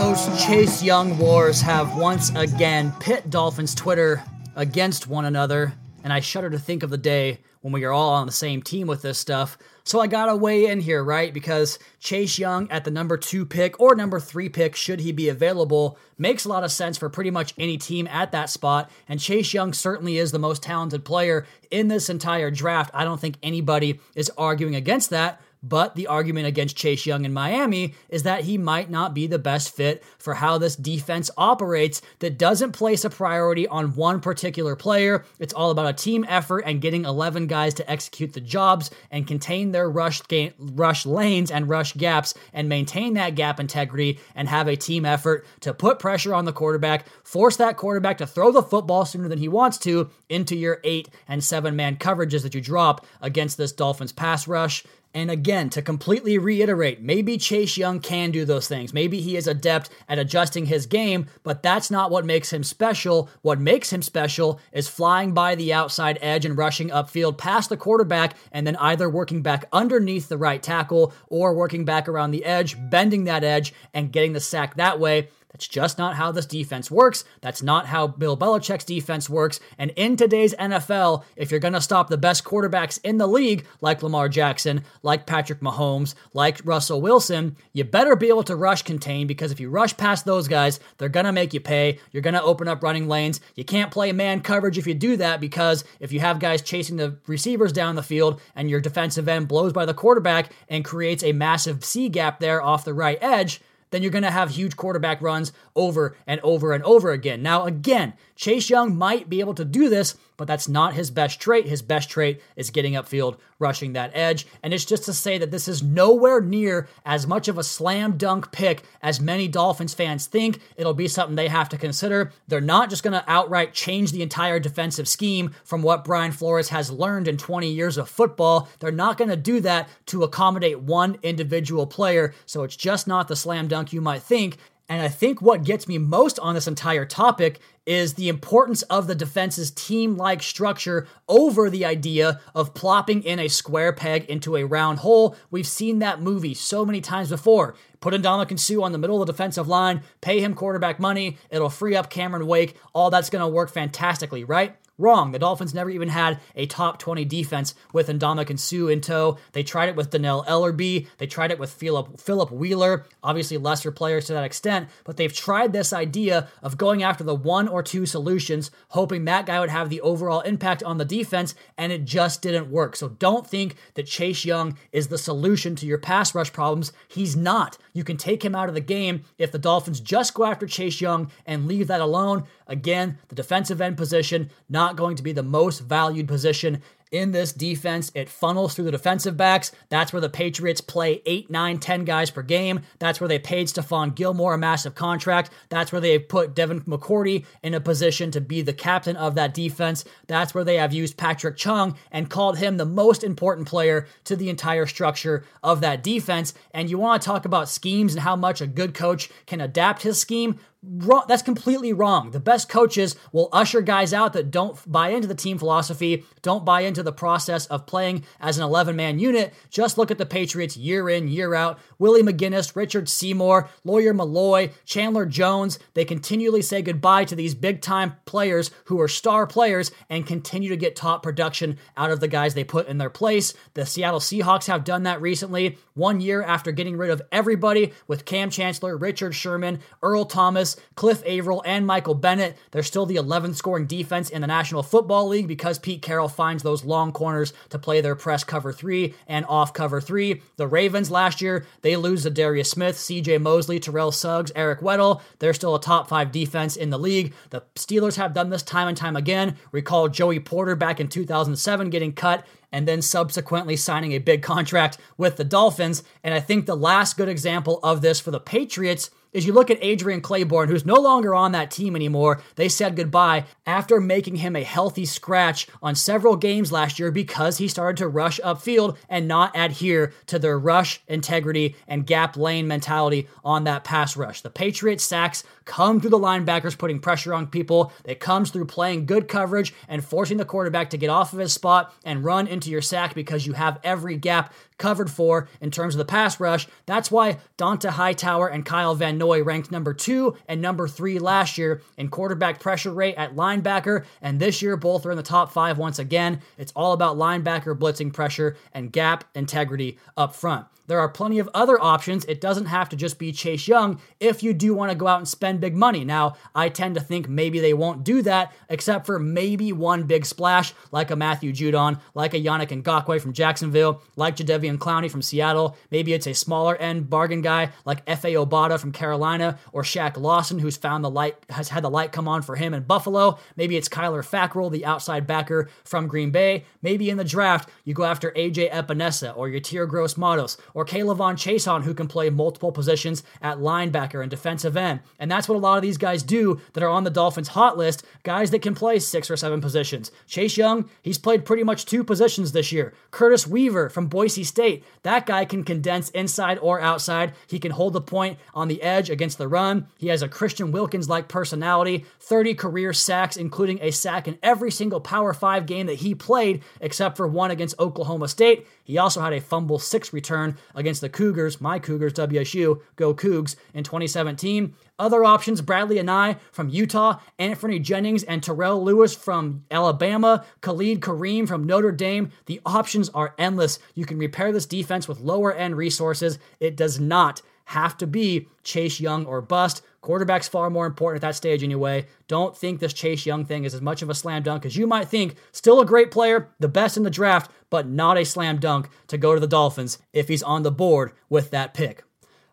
Those 0.00 0.42
Chase 0.42 0.82
Young 0.82 1.18
wars 1.18 1.60
have 1.60 1.94
once 1.94 2.34
again 2.34 2.90
pit 3.00 3.28
Dolphins 3.28 3.74
Twitter 3.74 4.24
against 4.56 5.06
one 5.06 5.26
another, 5.26 5.74
and 6.02 6.10
I 6.10 6.20
shudder 6.20 6.48
to 6.48 6.58
think 6.58 6.82
of 6.82 6.88
the 6.88 6.96
day 6.96 7.40
when 7.60 7.70
we 7.70 7.84
are 7.84 7.92
all 7.92 8.14
on 8.14 8.24
the 8.24 8.32
same 8.32 8.62
team 8.62 8.86
with 8.86 9.02
this 9.02 9.18
stuff. 9.18 9.58
So 9.84 10.00
I 10.00 10.06
gotta 10.06 10.34
weigh 10.34 10.64
in 10.64 10.80
here, 10.80 11.04
right? 11.04 11.34
Because 11.34 11.78
Chase 11.98 12.38
Young 12.38 12.70
at 12.70 12.84
the 12.84 12.90
number 12.90 13.18
two 13.18 13.44
pick 13.44 13.78
or 13.78 13.94
number 13.94 14.18
three 14.18 14.48
pick, 14.48 14.74
should 14.74 15.00
he 15.00 15.12
be 15.12 15.28
available, 15.28 15.98
makes 16.16 16.46
a 16.46 16.48
lot 16.48 16.64
of 16.64 16.72
sense 16.72 16.96
for 16.96 17.10
pretty 17.10 17.30
much 17.30 17.52
any 17.58 17.76
team 17.76 18.06
at 18.06 18.32
that 18.32 18.48
spot. 18.48 18.90
And 19.06 19.20
Chase 19.20 19.52
Young 19.52 19.74
certainly 19.74 20.16
is 20.16 20.32
the 20.32 20.38
most 20.38 20.62
talented 20.62 21.04
player 21.04 21.46
in 21.70 21.88
this 21.88 22.08
entire 22.08 22.50
draft. 22.50 22.90
I 22.94 23.04
don't 23.04 23.20
think 23.20 23.36
anybody 23.42 24.00
is 24.14 24.32
arguing 24.38 24.74
against 24.74 25.10
that. 25.10 25.42
But 25.62 25.94
the 25.94 26.06
argument 26.06 26.46
against 26.46 26.76
Chase 26.76 27.04
Young 27.04 27.24
in 27.24 27.34
Miami 27.34 27.94
is 28.08 28.22
that 28.22 28.44
he 28.44 28.56
might 28.56 28.88
not 28.88 29.12
be 29.12 29.26
the 29.26 29.38
best 29.38 29.74
fit 29.74 30.02
for 30.18 30.34
how 30.34 30.56
this 30.56 30.74
defense 30.74 31.30
operates 31.36 32.00
that 32.20 32.38
doesn't 32.38 32.72
place 32.72 33.04
a 33.04 33.10
priority 33.10 33.68
on 33.68 33.94
one 33.94 34.20
particular 34.20 34.74
player. 34.74 35.24
It's 35.38 35.52
all 35.52 35.70
about 35.70 35.90
a 35.90 35.92
team 35.92 36.24
effort 36.28 36.60
and 36.60 36.80
getting 36.80 37.04
11 37.04 37.46
guys 37.46 37.74
to 37.74 37.90
execute 37.90 38.32
the 38.32 38.40
jobs 38.40 38.90
and 39.10 39.26
contain 39.26 39.72
their 39.72 39.90
rush, 39.90 40.22
rush 40.58 41.04
lanes 41.04 41.50
and 41.50 41.68
rush 41.68 41.92
gaps 41.92 42.34
and 42.54 42.68
maintain 42.68 43.14
that 43.14 43.34
gap 43.34 43.60
integrity 43.60 44.18
and 44.34 44.48
have 44.48 44.66
a 44.66 44.76
team 44.76 45.04
effort 45.04 45.46
to 45.60 45.74
put 45.74 45.98
pressure 45.98 46.34
on 46.34 46.46
the 46.46 46.52
quarterback, 46.52 47.06
force 47.22 47.56
that 47.56 47.76
quarterback 47.76 48.18
to 48.18 48.26
throw 48.26 48.50
the 48.50 48.62
football 48.62 49.04
sooner 49.04 49.28
than 49.28 49.38
he 49.38 49.48
wants 49.48 49.76
to 49.78 50.08
into 50.30 50.56
your 50.56 50.80
eight 50.84 51.08
and 51.28 51.44
seven 51.44 51.76
man 51.76 51.96
coverages 51.96 52.42
that 52.42 52.54
you 52.54 52.60
drop 52.62 53.04
against 53.20 53.58
this 53.58 53.72
Dolphins 53.72 54.12
pass 54.12 54.48
rush. 54.48 54.84
And 55.12 55.28
again, 55.28 55.70
to 55.70 55.82
completely 55.82 56.38
reiterate, 56.38 57.02
maybe 57.02 57.36
Chase 57.36 57.76
Young 57.76 57.98
can 57.98 58.30
do 58.30 58.44
those 58.44 58.68
things. 58.68 58.94
Maybe 58.94 59.20
he 59.20 59.36
is 59.36 59.48
adept 59.48 59.90
at 60.08 60.20
adjusting 60.20 60.66
his 60.66 60.86
game, 60.86 61.26
but 61.42 61.64
that's 61.64 61.90
not 61.90 62.12
what 62.12 62.24
makes 62.24 62.52
him 62.52 62.62
special. 62.62 63.28
What 63.42 63.58
makes 63.58 63.92
him 63.92 64.02
special 64.02 64.60
is 64.72 64.86
flying 64.86 65.34
by 65.34 65.56
the 65.56 65.72
outside 65.72 66.18
edge 66.20 66.44
and 66.44 66.56
rushing 66.56 66.90
upfield 66.90 67.38
past 67.38 67.70
the 67.70 67.76
quarterback 67.76 68.36
and 68.52 68.64
then 68.64 68.76
either 68.76 69.10
working 69.10 69.42
back 69.42 69.64
underneath 69.72 70.28
the 70.28 70.38
right 70.38 70.62
tackle 70.62 71.12
or 71.26 71.54
working 71.54 71.84
back 71.84 72.08
around 72.08 72.30
the 72.30 72.44
edge, 72.44 72.76
bending 72.88 73.24
that 73.24 73.42
edge 73.42 73.74
and 73.92 74.12
getting 74.12 74.32
the 74.32 74.40
sack 74.40 74.76
that 74.76 75.00
way. 75.00 75.28
That's 75.60 75.68
just 75.68 75.98
not 75.98 76.16
how 76.16 76.32
this 76.32 76.46
defense 76.46 76.90
works. 76.90 77.22
That's 77.42 77.62
not 77.62 77.84
how 77.84 78.06
Bill 78.06 78.34
Belichick's 78.34 78.86
defense 78.86 79.28
works. 79.28 79.60
And 79.76 79.90
in 79.94 80.16
today's 80.16 80.54
NFL, 80.54 81.22
if 81.36 81.50
you're 81.50 81.60
going 81.60 81.74
to 81.74 81.82
stop 81.82 82.08
the 82.08 82.16
best 82.16 82.44
quarterbacks 82.44 82.98
in 83.04 83.18
the 83.18 83.26
league, 83.26 83.66
like 83.82 84.02
Lamar 84.02 84.30
Jackson, 84.30 84.84
like 85.02 85.26
Patrick 85.26 85.60
Mahomes, 85.60 86.14
like 86.32 86.62
Russell 86.64 87.02
Wilson, 87.02 87.56
you 87.74 87.84
better 87.84 88.16
be 88.16 88.28
able 88.28 88.42
to 88.44 88.56
rush 88.56 88.80
contain 88.80 89.26
because 89.26 89.52
if 89.52 89.60
you 89.60 89.68
rush 89.68 89.94
past 89.98 90.24
those 90.24 90.48
guys, 90.48 90.80
they're 90.96 91.10
going 91.10 91.26
to 91.26 91.30
make 91.32 91.52
you 91.52 91.60
pay. 91.60 91.98
You're 92.10 92.22
going 92.22 92.32
to 92.32 92.42
open 92.42 92.66
up 92.66 92.82
running 92.82 93.06
lanes. 93.06 93.42
You 93.54 93.66
can't 93.66 93.90
play 93.90 94.12
man 94.12 94.40
coverage 94.40 94.78
if 94.78 94.86
you 94.86 94.94
do 94.94 95.18
that 95.18 95.42
because 95.42 95.84
if 96.00 96.10
you 96.10 96.20
have 96.20 96.38
guys 96.38 96.62
chasing 96.62 96.96
the 96.96 97.18
receivers 97.26 97.74
down 97.74 97.96
the 97.96 98.02
field 98.02 98.40
and 98.56 98.70
your 98.70 98.80
defensive 98.80 99.28
end 99.28 99.46
blows 99.46 99.74
by 99.74 99.84
the 99.84 99.92
quarterback 99.92 100.52
and 100.70 100.86
creates 100.86 101.22
a 101.22 101.32
massive 101.32 101.84
C 101.84 102.08
gap 102.08 102.40
there 102.40 102.62
off 102.62 102.86
the 102.86 102.94
right 102.94 103.18
edge, 103.20 103.60
then 103.90 104.02
you're 104.02 104.10
going 104.10 104.22
to 104.22 104.30
have 104.30 104.50
huge 104.50 104.76
quarterback 104.76 105.20
runs 105.20 105.52
over 105.74 106.16
and 106.26 106.40
over 106.40 106.72
and 106.72 106.82
over 106.84 107.12
again. 107.12 107.42
Now, 107.42 107.64
again, 107.64 108.14
Chase 108.36 108.70
Young 108.70 108.96
might 108.96 109.28
be 109.28 109.40
able 109.40 109.54
to 109.54 109.64
do 109.64 109.88
this, 109.88 110.16
but 110.36 110.46
that's 110.48 110.68
not 110.68 110.94
his 110.94 111.10
best 111.10 111.40
trait. 111.40 111.66
His 111.66 111.82
best 111.82 112.08
trait 112.08 112.40
is 112.56 112.70
getting 112.70 112.94
upfield, 112.94 113.36
rushing 113.58 113.92
that 113.92 114.12
edge. 114.14 114.46
And 114.62 114.72
it's 114.72 114.86
just 114.86 115.04
to 115.04 115.12
say 115.12 115.36
that 115.36 115.50
this 115.50 115.68
is 115.68 115.82
nowhere 115.82 116.40
near 116.40 116.88
as 117.04 117.26
much 117.26 117.48
of 117.48 117.58
a 117.58 117.62
slam 117.62 118.16
dunk 118.16 118.50
pick 118.50 118.82
as 119.02 119.20
many 119.20 119.48
Dolphins 119.48 119.92
fans 119.92 120.26
think. 120.26 120.60
It'll 120.76 120.94
be 120.94 121.08
something 121.08 121.36
they 121.36 121.48
have 121.48 121.68
to 121.70 121.76
consider. 121.76 122.32
They're 122.48 122.62
not 122.62 122.88
just 122.88 123.02
going 123.02 123.12
to 123.12 123.30
outright 123.30 123.74
change 123.74 124.12
the 124.12 124.22
entire 124.22 124.58
defensive 124.58 125.08
scheme 125.08 125.54
from 125.64 125.82
what 125.82 126.04
Brian 126.04 126.32
Flores 126.32 126.70
has 126.70 126.90
learned 126.90 127.28
in 127.28 127.36
20 127.36 127.70
years 127.70 127.98
of 127.98 128.08
football. 128.08 128.68
They're 128.78 128.92
not 128.92 129.18
going 129.18 129.30
to 129.30 129.36
do 129.36 129.60
that 129.60 129.90
to 130.06 130.22
accommodate 130.22 130.80
one 130.80 131.18
individual 131.22 131.86
player. 131.86 132.32
So 132.46 132.62
it's 132.62 132.76
just 132.76 133.06
not 133.06 133.28
the 133.28 133.36
slam 133.36 133.68
dunk 133.68 133.79
you 133.92 134.00
might 134.00 134.22
think. 134.22 134.58
And 134.88 135.00
I 135.00 135.08
think 135.08 135.40
what 135.40 135.62
gets 135.62 135.86
me 135.86 135.98
most 135.98 136.38
on 136.40 136.54
this 136.56 136.66
entire 136.66 137.06
topic 137.06 137.60
is 137.86 138.14
the 138.14 138.28
importance 138.28 138.82
of 138.82 139.06
the 139.06 139.14
defense's 139.14 139.70
team 139.70 140.16
like 140.16 140.42
structure 140.42 141.06
over 141.28 141.70
the 141.70 141.84
idea 141.84 142.40
of 142.54 142.74
plopping 142.74 143.22
in 143.22 143.38
a 143.38 143.48
square 143.48 143.92
peg 143.92 144.24
into 144.24 144.56
a 144.56 144.64
round 144.64 144.98
hole. 144.98 145.36
We've 145.50 145.66
seen 145.66 146.00
that 146.00 146.20
movie 146.20 146.54
so 146.54 146.84
many 146.84 147.00
times 147.00 147.30
before. 147.30 147.76
Put 148.00 148.14
Ndamukong 148.14 148.58
Suh 148.58 148.82
on 148.82 148.92
the 148.92 148.98
middle 148.98 149.20
of 149.20 149.26
the 149.26 149.32
defensive 149.32 149.68
line, 149.68 150.02
pay 150.20 150.40
him 150.40 150.54
quarterback 150.54 150.98
money, 150.98 151.36
it'll 151.50 151.68
free 151.68 151.94
up 151.94 152.10
Cameron 152.10 152.46
Wake. 152.46 152.76
All 152.94 153.10
that's 153.10 153.30
going 153.30 153.42
to 153.42 153.48
work 153.48 153.70
fantastically, 153.70 154.44
right? 154.44 154.76
Wrong. 155.00 155.32
The 155.32 155.38
Dolphins 155.38 155.72
never 155.72 155.88
even 155.88 156.10
had 156.10 156.40
a 156.54 156.66
top 156.66 156.98
20 156.98 157.24
defense 157.24 157.74
with 157.94 158.08
Ndamukong 158.08 158.58
Suh 158.58 158.88
in 158.88 159.00
tow. 159.00 159.38
They 159.52 159.62
tried 159.62 159.88
it 159.88 159.96
with 159.96 160.10
Dannell 160.10 160.46
Ellerbe. 160.46 161.06
They 161.16 161.26
tried 161.26 161.50
it 161.50 161.58
with 161.58 161.72
Philip, 161.72 162.20
Philip 162.20 162.50
Wheeler. 162.50 163.06
Obviously, 163.22 163.56
lesser 163.56 163.90
players 163.90 164.26
to 164.26 164.34
that 164.34 164.44
extent, 164.44 164.90
but 165.04 165.16
they've 165.16 165.32
tried 165.32 165.72
this 165.72 165.94
idea 165.94 166.48
of 166.62 166.76
going 166.76 167.02
after 167.02 167.24
the 167.24 167.34
one 167.34 167.66
or 167.66 167.82
two 167.82 168.04
solutions, 168.04 168.70
hoping 168.88 169.24
that 169.24 169.46
guy 169.46 169.58
would 169.58 169.70
have 169.70 169.88
the 169.88 170.02
overall 170.02 170.40
impact 170.40 170.82
on 170.82 170.98
the 170.98 171.06
defense, 171.06 171.54
and 171.78 171.92
it 171.92 172.04
just 172.04 172.42
didn't 172.42 172.70
work. 172.70 172.94
So 172.94 173.08
don't 173.08 173.46
think 173.46 173.76
that 173.94 174.06
Chase 174.06 174.44
Young 174.44 174.76
is 174.92 175.08
the 175.08 175.16
solution 175.16 175.76
to 175.76 175.86
your 175.86 175.96
pass 175.96 176.34
rush 176.34 176.52
problems. 176.52 176.92
He's 177.08 177.34
not. 177.34 177.78
You 177.92 178.04
can 178.04 178.16
take 178.16 178.44
him 178.44 178.54
out 178.54 178.68
of 178.68 178.74
the 178.74 178.80
game 178.80 179.24
if 179.38 179.52
the 179.52 179.58
Dolphins 179.58 180.00
just 180.00 180.34
go 180.34 180.44
after 180.44 180.66
Chase 180.66 181.00
Young 181.00 181.30
and 181.46 181.66
leave 181.66 181.88
that 181.88 182.00
alone. 182.00 182.44
Again, 182.66 183.18
the 183.28 183.34
defensive 183.34 183.80
end 183.80 183.96
position, 183.96 184.50
not 184.68 184.96
going 184.96 185.16
to 185.16 185.22
be 185.22 185.32
the 185.32 185.42
most 185.42 185.80
valued 185.80 186.28
position 186.28 186.82
in 187.10 187.32
this 187.32 187.52
defense. 187.52 188.10
It 188.14 188.28
funnels 188.28 188.74
through 188.74 188.86
the 188.86 188.90
defensive 188.90 189.36
backs. 189.36 189.72
That's 189.88 190.12
where 190.12 190.20
the 190.20 190.28
Patriots 190.28 190.80
play 190.80 191.22
8, 191.26 191.50
9, 191.50 191.78
10 191.78 192.04
guys 192.04 192.30
per 192.30 192.42
game. 192.42 192.80
That's 192.98 193.20
where 193.20 193.28
they 193.28 193.38
paid 193.38 193.68
Stephon 193.68 194.14
Gilmore 194.14 194.54
a 194.54 194.58
massive 194.58 194.94
contract. 194.94 195.50
That's 195.68 195.92
where 195.92 196.00
they 196.00 196.18
put 196.18 196.54
Devin 196.54 196.82
McCourty 196.82 197.44
in 197.62 197.74
a 197.74 197.80
position 197.80 198.30
to 198.32 198.40
be 198.40 198.62
the 198.62 198.72
captain 198.72 199.16
of 199.16 199.34
that 199.34 199.54
defense. 199.54 200.04
That's 200.26 200.54
where 200.54 200.64
they 200.64 200.76
have 200.76 200.92
used 200.92 201.16
Patrick 201.16 201.56
Chung 201.56 201.96
and 202.10 202.30
called 202.30 202.58
him 202.58 202.76
the 202.76 202.84
most 202.84 203.24
important 203.24 203.68
player 203.68 204.06
to 204.24 204.36
the 204.36 204.48
entire 204.48 204.86
structure 204.86 205.44
of 205.62 205.80
that 205.80 206.02
defense. 206.02 206.54
And 206.72 206.88
you 206.88 206.98
want 206.98 207.22
to 207.22 207.26
talk 207.26 207.44
about 207.44 207.68
schemes 207.68 208.14
and 208.14 208.22
how 208.22 208.36
much 208.36 208.60
a 208.60 208.66
good 208.66 208.94
coach 208.94 209.30
can 209.46 209.60
adapt 209.60 210.02
his 210.02 210.20
scheme? 210.20 210.58
Wrong. 210.82 211.24
That's 211.28 211.42
completely 211.42 211.92
wrong. 211.92 212.30
The 212.30 212.40
best 212.40 212.70
coaches 212.70 213.14
will 213.32 213.50
usher 213.52 213.82
guys 213.82 214.14
out 214.14 214.32
that 214.32 214.50
don't 214.50 214.78
buy 214.90 215.10
into 215.10 215.28
the 215.28 215.34
team 215.34 215.58
philosophy, 215.58 216.24
don't 216.40 216.64
buy 216.64 216.80
into 216.82 217.02
the 217.02 217.12
process 217.12 217.66
of 217.66 217.86
playing 217.86 218.24
as 218.40 218.56
an 218.56 218.64
11 218.64 218.96
man 218.96 219.18
unit. 219.18 219.52
Just 219.68 219.98
look 219.98 220.10
at 220.10 220.16
the 220.16 220.24
Patriots 220.24 220.78
year 220.78 221.10
in, 221.10 221.28
year 221.28 221.54
out. 221.54 221.78
Willie 221.98 222.22
McGinest, 222.22 222.76
Richard 222.76 223.10
Seymour, 223.10 223.68
Lawyer 223.84 224.14
Milloy, 224.14 224.72
Chandler 224.86 225.26
Jones. 225.26 225.78
They 225.92 226.06
continually 226.06 226.62
say 226.62 226.80
goodbye 226.80 227.26
to 227.26 227.36
these 227.36 227.54
big 227.54 227.82
time 227.82 228.14
players 228.24 228.70
who 228.84 228.98
are 229.02 229.08
star 229.08 229.46
players 229.46 229.92
and 230.08 230.26
continue 230.26 230.70
to 230.70 230.78
get 230.78 230.96
top 230.96 231.22
production 231.22 231.76
out 231.98 232.10
of 232.10 232.20
the 232.20 232.28
guys 232.28 232.54
they 232.54 232.64
put 232.64 232.88
in 232.88 232.96
their 232.96 233.10
place. 233.10 233.52
The 233.74 233.84
Seattle 233.84 234.18
Seahawks 234.18 234.66
have 234.68 234.84
done 234.84 235.02
that 235.02 235.20
recently, 235.20 235.76
one 235.92 236.22
year 236.22 236.42
after 236.42 236.72
getting 236.72 236.96
rid 236.96 237.10
of 237.10 237.20
everybody 237.30 237.92
with 238.06 238.24
Kam 238.24 238.48
Chancellor, 238.48 238.96
Richard 238.96 239.34
Sherman, 239.34 239.80
Earl 240.02 240.24
Thomas. 240.24 240.69
Cliff 240.94 241.22
Avril, 241.26 241.62
and 241.64 241.86
Michael 241.86 242.14
Bennett. 242.14 242.56
They're 242.70 242.82
still 242.82 243.06
the 243.06 243.16
11th 243.16 243.56
scoring 243.56 243.86
defense 243.86 244.30
in 244.30 244.40
the 244.40 244.46
National 244.46 244.82
Football 244.82 245.28
League 245.28 245.48
because 245.48 245.78
Pete 245.78 246.02
Carroll 246.02 246.28
finds 246.28 246.62
those 246.62 246.84
long 246.84 247.12
corners 247.12 247.52
to 247.70 247.78
play 247.78 248.00
their 248.00 248.14
press 248.14 248.44
cover 248.44 248.72
three 248.72 249.14
and 249.26 249.46
off 249.46 249.72
cover 249.72 250.00
three. 250.00 250.42
The 250.56 250.66
Ravens 250.66 251.10
last 251.10 251.40
year, 251.40 251.66
they 251.82 251.96
lose 251.96 252.22
to 252.22 252.30
Darius 252.30 252.70
Smith, 252.70 252.96
CJ 252.96 253.40
Mosley, 253.40 253.80
Terrell 253.80 254.12
Suggs, 254.12 254.52
Eric 254.54 254.80
Weddle. 254.80 255.20
They're 255.38 255.54
still 255.54 255.74
a 255.74 255.80
top 255.80 256.08
five 256.08 256.32
defense 256.32 256.76
in 256.76 256.90
the 256.90 256.98
league. 256.98 257.32
The 257.50 257.62
Steelers 257.74 258.16
have 258.16 258.34
done 258.34 258.50
this 258.50 258.62
time 258.62 258.88
and 258.88 258.96
time 258.96 259.16
again. 259.16 259.56
Recall 259.72 260.08
Joey 260.08 260.40
Porter 260.40 260.76
back 260.76 261.00
in 261.00 261.08
2007 261.08 261.90
getting 261.90 262.12
cut 262.12 262.46
and 262.72 262.86
then 262.86 263.02
subsequently 263.02 263.76
signing 263.76 264.12
a 264.12 264.18
big 264.18 264.42
contract 264.42 264.98
with 265.16 265.36
the 265.36 265.44
Dolphins. 265.44 266.02
And 266.22 266.34
I 266.34 266.40
think 266.40 266.66
the 266.66 266.76
last 266.76 267.16
good 267.16 267.28
example 267.28 267.80
of 267.82 268.02
this 268.02 268.20
for 268.20 268.30
the 268.30 268.40
Patriots 268.40 269.10
is 269.32 269.46
you 269.46 269.52
look 269.52 269.70
at 269.70 269.78
Adrian 269.80 270.20
Clayborn, 270.20 270.68
who's 270.68 270.84
no 270.84 270.94
longer 270.94 271.34
on 271.34 271.52
that 271.52 271.70
team 271.70 271.94
anymore. 271.94 272.40
They 272.56 272.68
said 272.68 272.96
goodbye 272.96 273.44
after 273.66 274.00
making 274.00 274.36
him 274.36 274.56
a 274.56 274.64
healthy 274.64 275.04
scratch 275.04 275.68
on 275.82 275.94
several 275.94 276.36
games 276.36 276.72
last 276.72 276.98
year 276.98 277.10
because 277.10 277.58
he 277.58 277.68
started 277.68 277.98
to 277.98 278.08
rush 278.08 278.40
upfield 278.40 278.96
and 279.08 279.28
not 279.28 279.56
adhere 279.56 280.12
to 280.26 280.38
their 280.38 280.58
rush 280.58 281.00
integrity 281.06 281.76
and 281.86 282.06
gap 282.06 282.36
lane 282.36 282.66
mentality 282.66 283.28
on 283.44 283.64
that 283.64 283.84
pass 283.84 284.16
rush. 284.16 284.40
The 284.40 284.50
Patriots 284.50 285.04
sacks 285.04 285.44
come 285.64 286.00
through 286.00 286.10
the 286.10 286.18
linebackers 286.18 286.76
putting 286.76 286.98
pressure 286.98 287.32
on 287.32 287.46
people. 287.46 287.92
It 288.04 288.18
comes 288.18 288.50
through 288.50 288.66
playing 288.66 289.06
good 289.06 289.28
coverage 289.28 289.72
and 289.88 290.04
forcing 290.04 290.38
the 290.38 290.44
quarterback 290.44 290.90
to 290.90 290.98
get 290.98 291.10
off 291.10 291.32
of 291.32 291.38
his 291.38 291.52
spot 291.52 291.94
and 292.04 292.24
run 292.24 292.48
into 292.48 292.59
your 292.68 292.82
sack 292.82 293.14
because 293.14 293.46
you 293.46 293.52
have 293.52 293.78
every 293.84 294.16
gap 294.16 294.52
covered 294.76 295.10
for 295.10 295.48
in 295.60 295.70
terms 295.70 295.94
of 295.94 295.98
the 295.98 296.04
pass 296.04 296.40
rush. 296.40 296.66
That's 296.86 297.10
why 297.10 297.38
Dont'a 297.56 297.90
Hightower 297.90 298.48
and 298.48 298.66
Kyle 298.66 298.94
Van 298.96 299.16
Noy 299.16 299.44
ranked 299.44 299.70
number 299.70 299.94
two 299.94 300.36
and 300.48 300.60
number 300.60 300.88
three 300.88 301.20
last 301.20 301.56
year 301.56 301.80
in 301.96 302.08
quarterback 302.08 302.58
pressure 302.58 302.92
rate 302.92 303.14
at 303.16 303.36
linebacker, 303.36 304.04
and 304.20 304.40
this 304.40 304.60
year 304.60 304.76
both 304.76 305.06
are 305.06 305.12
in 305.12 305.16
the 305.16 305.22
top 305.22 305.52
five 305.52 305.78
once 305.78 306.00
again. 306.00 306.40
It's 306.58 306.72
all 306.74 306.92
about 306.92 307.16
linebacker 307.16 307.78
blitzing 307.78 308.12
pressure 308.12 308.56
and 308.74 308.90
gap 308.92 309.24
integrity 309.34 309.98
up 310.16 310.34
front. 310.34 310.66
There 310.90 310.98
are 310.98 311.08
plenty 311.08 311.38
of 311.38 311.48
other 311.54 311.80
options. 311.80 312.24
It 312.24 312.40
doesn't 312.40 312.66
have 312.66 312.88
to 312.88 312.96
just 312.96 313.16
be 313.16 313.30
Chase 313.30 313.68
Young 313.68 314.00
if 314.18 314.42
you 314.42 314.52
do 314.52 314.74
want 314.74 314.90
to 314.90 314.96
go 314.96 315.06
out 315.06 315.18
and 315.18 315.28
spend 315.28 315.60
big 315.60 315.76
money. 315.76 316.04
Now, 316.04 316.34
I 316.52 316.68
tend 316.68 316.96
to 316.96 317.00
think 317.00 317.28
maybe 317.28 317.60
they 317.60 317.74
won't 317.74 318.02
do 318.02 318.22
that, 318.22 318.52
except 318.68 319.06
for 319.06 319.20
maybe 319.20 319.72
one 319.72 320.02
big 320.02 320.26
splash, 320.26 320.74
like 320.90 321.12
a 321.12 321.16
Matthew 321.16 321.52
Judon, 321.52 322.00
like 322.14 322.34
a 322.34 322.40
Yannick 322.40 322.82
Ngakoue 322.82 323.20
from 323.20 323.32
Jacksonville, 323.32 324.02
like 324.16 324.34
Jadeveon 324.34 324.78
Clowney 324.78 325.08
from 325.08 325.22
Seattle. 325.22 325.76
Maybe 325.92 326.12
it's 326.12 326.26
a 326.26 326.34
smaller 326.34 326.74
end 326.74 327.08
bargain 327.08 327.40
guy 327.40 327.70
like 327.84 328.04
Efe 328.06 328.34
Obada 328.34 328.76
from 328.76 328.90
Carolina, 328.90 329.60
or 329.70 329.84
Shaq 329.84 330.16
Lawson, 330.16 330.58
who's 330.58 330.76
found 330.76 331.04
the 331.04 331.10
light, 331.10 331.36
has 331.50 331.68
had 331.68 331.84
the 331.84 331.88
light 331.88 332.10
come 332.10 332.26
on 332.26 332.42
for 332.42 332.56
him 332.56 332.74
in 332.74 332.82
Buffalo. 332.82 333.38
Maybe 333.54 333.76
it's 333.76 333.88
Kyler 333.88 334.28
Fackrell, 334.28 334.72
the 334.72 334.86
outside 334.86 335.24
backer 335.24 335.68
from 335.84 336.08
Green 336.08 336.32
Bay. 336.32 336.64
Maybe 336.82 337.10
in 337.10 337.16
the 337.16 337.22
draft, 337.22 337.68
you 337.84 337.94
go 337.94 338.02
after 338.02 338.32
AJ 338.32 338.72
Epenesa 338.72 339.36
or 339.36 339.48
Yetur 339.48 339.88
Gross 339.88 340.16
Matos 340.16 340.56
K'Lavon 340.84 341.34
Chaisson, 341.34 341.82
who 341.82 341.94
can 341.94 342.08
play 342.08 342.30
multiple 342.30 342.72
positions 342.72 343.22
at 343.42 343.58
linebacker 343.58 344.20
and 344.20 344.30
defensive 344.30 344.76
end. 344.76 345.00
And 345.18 345.30
that's 345.30 345.48
what 345.48 345.56
a 345.56 345.58
lot 345.58 345.76
of 345.76 345.82
these 345.82 345.98
guys 345.98 346.22
do 346.22 346.60
that 346.72 346.82
are 346.82 346.88
on 346.88 347.04
the 347.04 347.10
Dolphins 347.10 347.48
hot 347.48 347.76
list, 347.76 348.04
guys 348.22 348.50
that 348.50 348.62
can 348.62 348.74
play 348.74 348.98
six 348.98 349.30
or 349.30 349.36
seven 349.36 349.60
positions. 349.60 350.10
Chase 350.26 350.56
Young, 350.56 350.88
he's 351.02 351.18
played 351.18 351.44
pretty 351.44 351.62
much 351.62 351.86
two 351.86 352.04
positions 352.04 352.52
this 352.52 352.72
year. 352.72 352.94
Curtis 353.10 353.46
Weaver 353.46 353.88
from 353.88 354.06
Boise 354.06 354.44
State, 354.44 354.84
that 355.02 355.26
guy 355.26 355.44
can 355.44 355.64
condense 355.64 356.10
inside 356.10 356.58
or 356.58 356.80
outside. 356.80 357.34
He 357.46 357.58
can 357.58 357.72
hold 357.72 357.92
the 357.92 358.00
point 358.00 358.38
on 358.54 358.68
the 358.68 358.82
edge 358.82 359.10
against 359.10 359.38
the 359.38 359.48
run. 359.48 359.86
He 359.98 360.08
has 360.08 360.22
a 360.22 360.28
Christian 360.28 360.72
Wilkins 360.72 361.08
like 361.08 361.28
personality, 361.28 362.04
30 362.20 362.54
career 362.54 362.92
sacks, 362.92 363.36
including 363.36 363.78
a 363.82 363.90
sack 363.90 364.28
in 364.28 364.38
every 364.42 364.70
single 364.70 365.00
Power 365.00 365.32
5 365.32 365.66
game 365.66 365.86
that 365.86 366.00
he 366.00 366.14
played, 366.14 366.62
except 366.80 367.16
for 367.16 367.26
one 367.26 367.50
against 367.50 367.78
Oklahoma 367.78 368.28
State. 368.28 368.66
He 368.84 368.98
also 368.98 369.20
had 369.20 369.32
a 369.32 369.40
fumble 369.40 369.78
six 369.78 370.12
return 370.12 370.56
against 370.74 371.00
the 371.00 371.08
Cougars, 371.08 371.60
my 371.60 371.78
Cougars, 371.78 372.12
WSU, 372.14 372.80
go 372.96 373.14
Cougs, 373.14 373.56
in 373.74 373.84
2017. 373.84 374.74
Other 374.98 375.24
options 375.24 375.62
Bradlee 375.62 376.02
Anae 376.02 376.38
from 376.52 376.68
Utah, 376.68 377.18
Anfernee 377.38 377.82
Jennings 377.82 378.22
and 378.24 378.42
Terrell 378.42 378.82
Lewis 378.84 379.14
from 379.14 379.64
Alabama, 379.70 380.44
Khalid 380.60 381.00
Kareem 381.00 381.48
from 381.48 381.64
Notre 381.64 381.92
Dame. 381.92 382.30
The 382.46 382.60
options 382.66 383.08
are 383.10 383.34
endless. 383.38 383.78
You 383.94 384.04
can 384.04 384.18
repair 384.18 384.52
this 384.52 384.66
defense 384.66 385.08
with 385.08 385.20
lower 385.20 385.52
end 385.52 385.76
resources. 385.76 386.38
It 386.60 386.76
does 386.76 387.00
not 387.00 387.42
have 387.64 387.96
to 387.96 388.06
be 388.06 388.48
Chase 388.64 389.00
Young 389.00 389.26
or 389.26 389.40
bust. 389.40 389.82
Quarterback's 390.00 390.48
far 390.48 390.70
more 390.70 390.86
important 390.86 391.22
at 391.22 391.28
that 391.28 391.36
stage 391.36 391.62
anyway. 391.62 392.06
Don't 392.26 392.56
think 392.56 392.80
this 392.80 392.94
Chase 392.94 393.26
Young 393.26 393.44
thing 393.44 393.64
is 393.64 393.74
as 393.74 393.82
much 393.82 394.00
of 394.00 394.08
a 394.08 394.14
slam 394.14 394.42
dunk 394.42 394.64
as 394.64 394.76
you 394.76 394.86
might 394.86 395.08
think. 395.08 395.36
Still 395.52 395.80
a 395.80 395.86
great 395.86 396.10
player, 396.10 396.48
the 396.58 396.68
best 396.68 396.96
in 396.96 397.02
the 397.02 397.10
draft, 397.10 397.50
but 397.68 397.86
not 397.86 398.16
a 398.16 398.24
slam 398.24 398.58
dunk 398.58 398.88
to 399.08 399.18
go 399.18 399.34
to 399.34 399.40
the 399.40 399.46
Dolphins 399.46 399.98
if 400.12 400.28
he's 400.28 400.42
on 400.42 400.62
the 400.62 400.70
board 400.70 401.12
with 401.28 401.50
that 401.50 401.74
pick. 401.74 402.04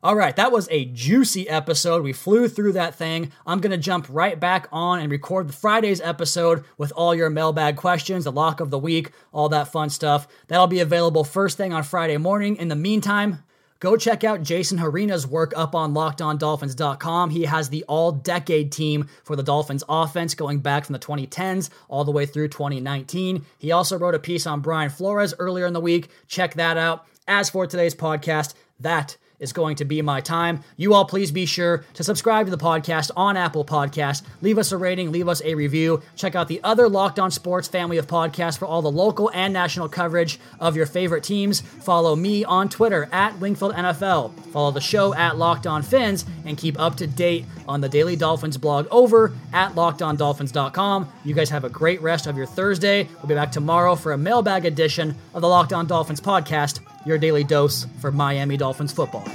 All 0.04 0.16
right, 0.16 0.36
that 0.36 0.52
was 0.52 0.68
a 0.70 0.86
juicy 0.86 1.50
episode. 1.50 2.04
We 2.04 2.14
flew 2.14 2.48
through 2.48 2.74
that 2.74 2.94
thing. 2.94 3.32
I'm 3.48 3.60
going 3.60 3.72
to 3.72 3.78
jump 3.78 4.06
right 4.10 4.40
back 4.40 4.68
on 4.72 5.00
and 5.00 5.12
record 5.12 5.50
the 5.50 5.54
Friday's 5.54 6.02
episode 6.02 6.64
with 6.78 6.92
all 6.96 7.16
your 7.16 7.32
mailbag 7.32 7.78
questions, 7.78 8.26
the 8.26 8.32
lock 8.32 8.60
of 8.60 8.70
the 8.70 8.78
week, 8.78 9.12
all 9.34 9.50
that 9.50 9.72
fun 9.72 9.90
stuff. 9.90 10.28
That'll 10.50 10.68
be 10.68 10.82
available 10.82 11.24
first 11.24 11.58
thing 11.58 11.74
on 11.74 11.82
Friday 11.82 12.18
morning. 12.18 12.58
In 12.58 12.68
the 12.68 12.76
meantime, 12.76 13.44
Go 13.80 13.96
check 13.96 14.24
out 14.24 14.44
Jason 14.44 14.78
Hrina's 14.80 15.28
work 15.28 15.54
up 15.56 15.76
on 15.76 15.94
lockedondolphins.com. 15.94 17.30
He 17.30 17.44
has 17.44 17.70
the 17.70 17.84
all 17.88 18.12
decade 18.12 18.72
team 18.72 19.08
for 19.24 19.36
the 19.36 19.44
Dolphins 19.44 19.84
offense 19.88 20.34
going 20.34 20.60
back 20.60 20.86
from 20.86 20.94
the 20.94 21.00
2010s 21.00 21.70
all 21.88 22.04
the 22.04 22.12
way 22.12 22.26
through 22.26 22.48
2019. 22.48 23.46
He 23.58 23.72
also 23.72 23.98
wrote 23.98 24.16
a 24.16 24.20
piece 24.20 24.48
on 24.48 24.62
Brian 24.62 24.90
Flores 24.90 25.34
earlier 25.38 25.66
in 25.66 25.74
the 25.74 25.80
week. 25.80 26.10
Check 26.28 26.56
that 26.56 26.78
out. 26.78 27.06
As 27.28 27.50
for 27.50 27.68
today's 27.68 27.94
podcast, 27.94 28.54
that 28.80 29.18
is 29.40 29.54
going 29.54 29.76
to 29.78 29.86
be 29.86 30.02
my 30.02 30.22
time. 30.22 30.62
You 30.78 30.94
all 30.94 31.06
please 31.06 31.32
be 31.32 31.46
sure 31.46 31.84
to 31.94 32.04
subscribe 32.04 32.48
to 32.48 32.52
the 32.52 32.58
podcast 32.58 33.12
on 33.16 33.38
Apple 33.38 33.66
Podcasts. 33.66 34.24
Leave 34.42 34.58
us 34.58 34.72
a 34.72 34.78
rating, 34.78 35.12
leave 35.12 35.28
us 35.28 35.42
a 35.44 35.56
review. 35.56 36.02
Check 36.16 36.36
out 36.36 36.48
the 36.48 36.62
other 36.64 36.90
Locked 36.90 37.20
On 37.20 37.30
Sports 37.30 37.68
family 37.68 37.98
of 37.98 38.08
podcasts 38.08 38.58
for 38.58 38.66
all 38.66 38.82
the 38.82 38.92
local 38.92 39.30
and 39.34 39.54
national 39.54 39.90
coverage 39.90 40.40
of 40.60 40.76
your 40.76 40.86
favorite 40.86 41.24
teams. 41.24 41.62
Follow 41.62 42.16
me 42.16 42.44
on 42.44 42.70
Twitter 42.70 43.08
at 43.12 43.40
Wingfield 43.40 43.74
NFL. 43.74 44.34
Follow 44.52 44.72
the 44.72 44.82
show 44.82 45.14
at 45.14 45.38
Locked 45.38 45.68
On 45.68 45.84
Phins 45.84 46.26
and 46.46 46.58
keep 46.58 46.80
up 46.80 46.96
to 46.98 47.08
date 47.08 47.46
on 47.68 47.82
the 47.82 47.90
Daily 47.90 48.16
Dolphins 48.16 48.58
blog 48.58 48.88
over 48.90 49.34
at 49.54 49.74
lockedondolphins.com. 49.74 51.12
You 51.24 51.34
guys 51.34 51.50
have 51.50 51.64
a 51.64 51.70
great 51.70 52.02
rest 52.02 52.28
of 52.28 52.38
your 52.38 52.46
Thursday. 52.46 53.08
We'll 53.18 53.28
be 53.28 53.36
back 53.36 53.52
tomorrow 53.52 53.96
for 53.96 54.14
a 54.14 54.18
mailbag 54.18 54.66
edition 54.66 55.16
of 55.34 55.42
the 55.42 55.48
Locked 55.48 55.74
On 55.74 55.86
Dolphins 55.86 56.22
podcast 56.22 56.80
your 57.08 57.18
daily 57.18 57.44
dose 57.44 57.88
for 58.00 58.12
Miami 58.12 58.58
Dolphins 58.58 58.92
football. 58.92 59.26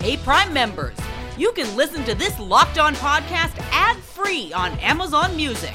Hey, 0.00 0.16
Prime 0.16 0.52
members, 0.52 0.96
you 1.36 1.52
can 1.52 1.76
listen 1.76 2.02
to 2.04 2.14
this 2.14 2.40
locked 2.40 2.78
on 2.78 2.94
podcast 2.94 3.56
ad 3.70 3.96
free 3.98 4.52
on 4.52 4.72
Amazon 4.78 5.36
Music. 5.36 5.74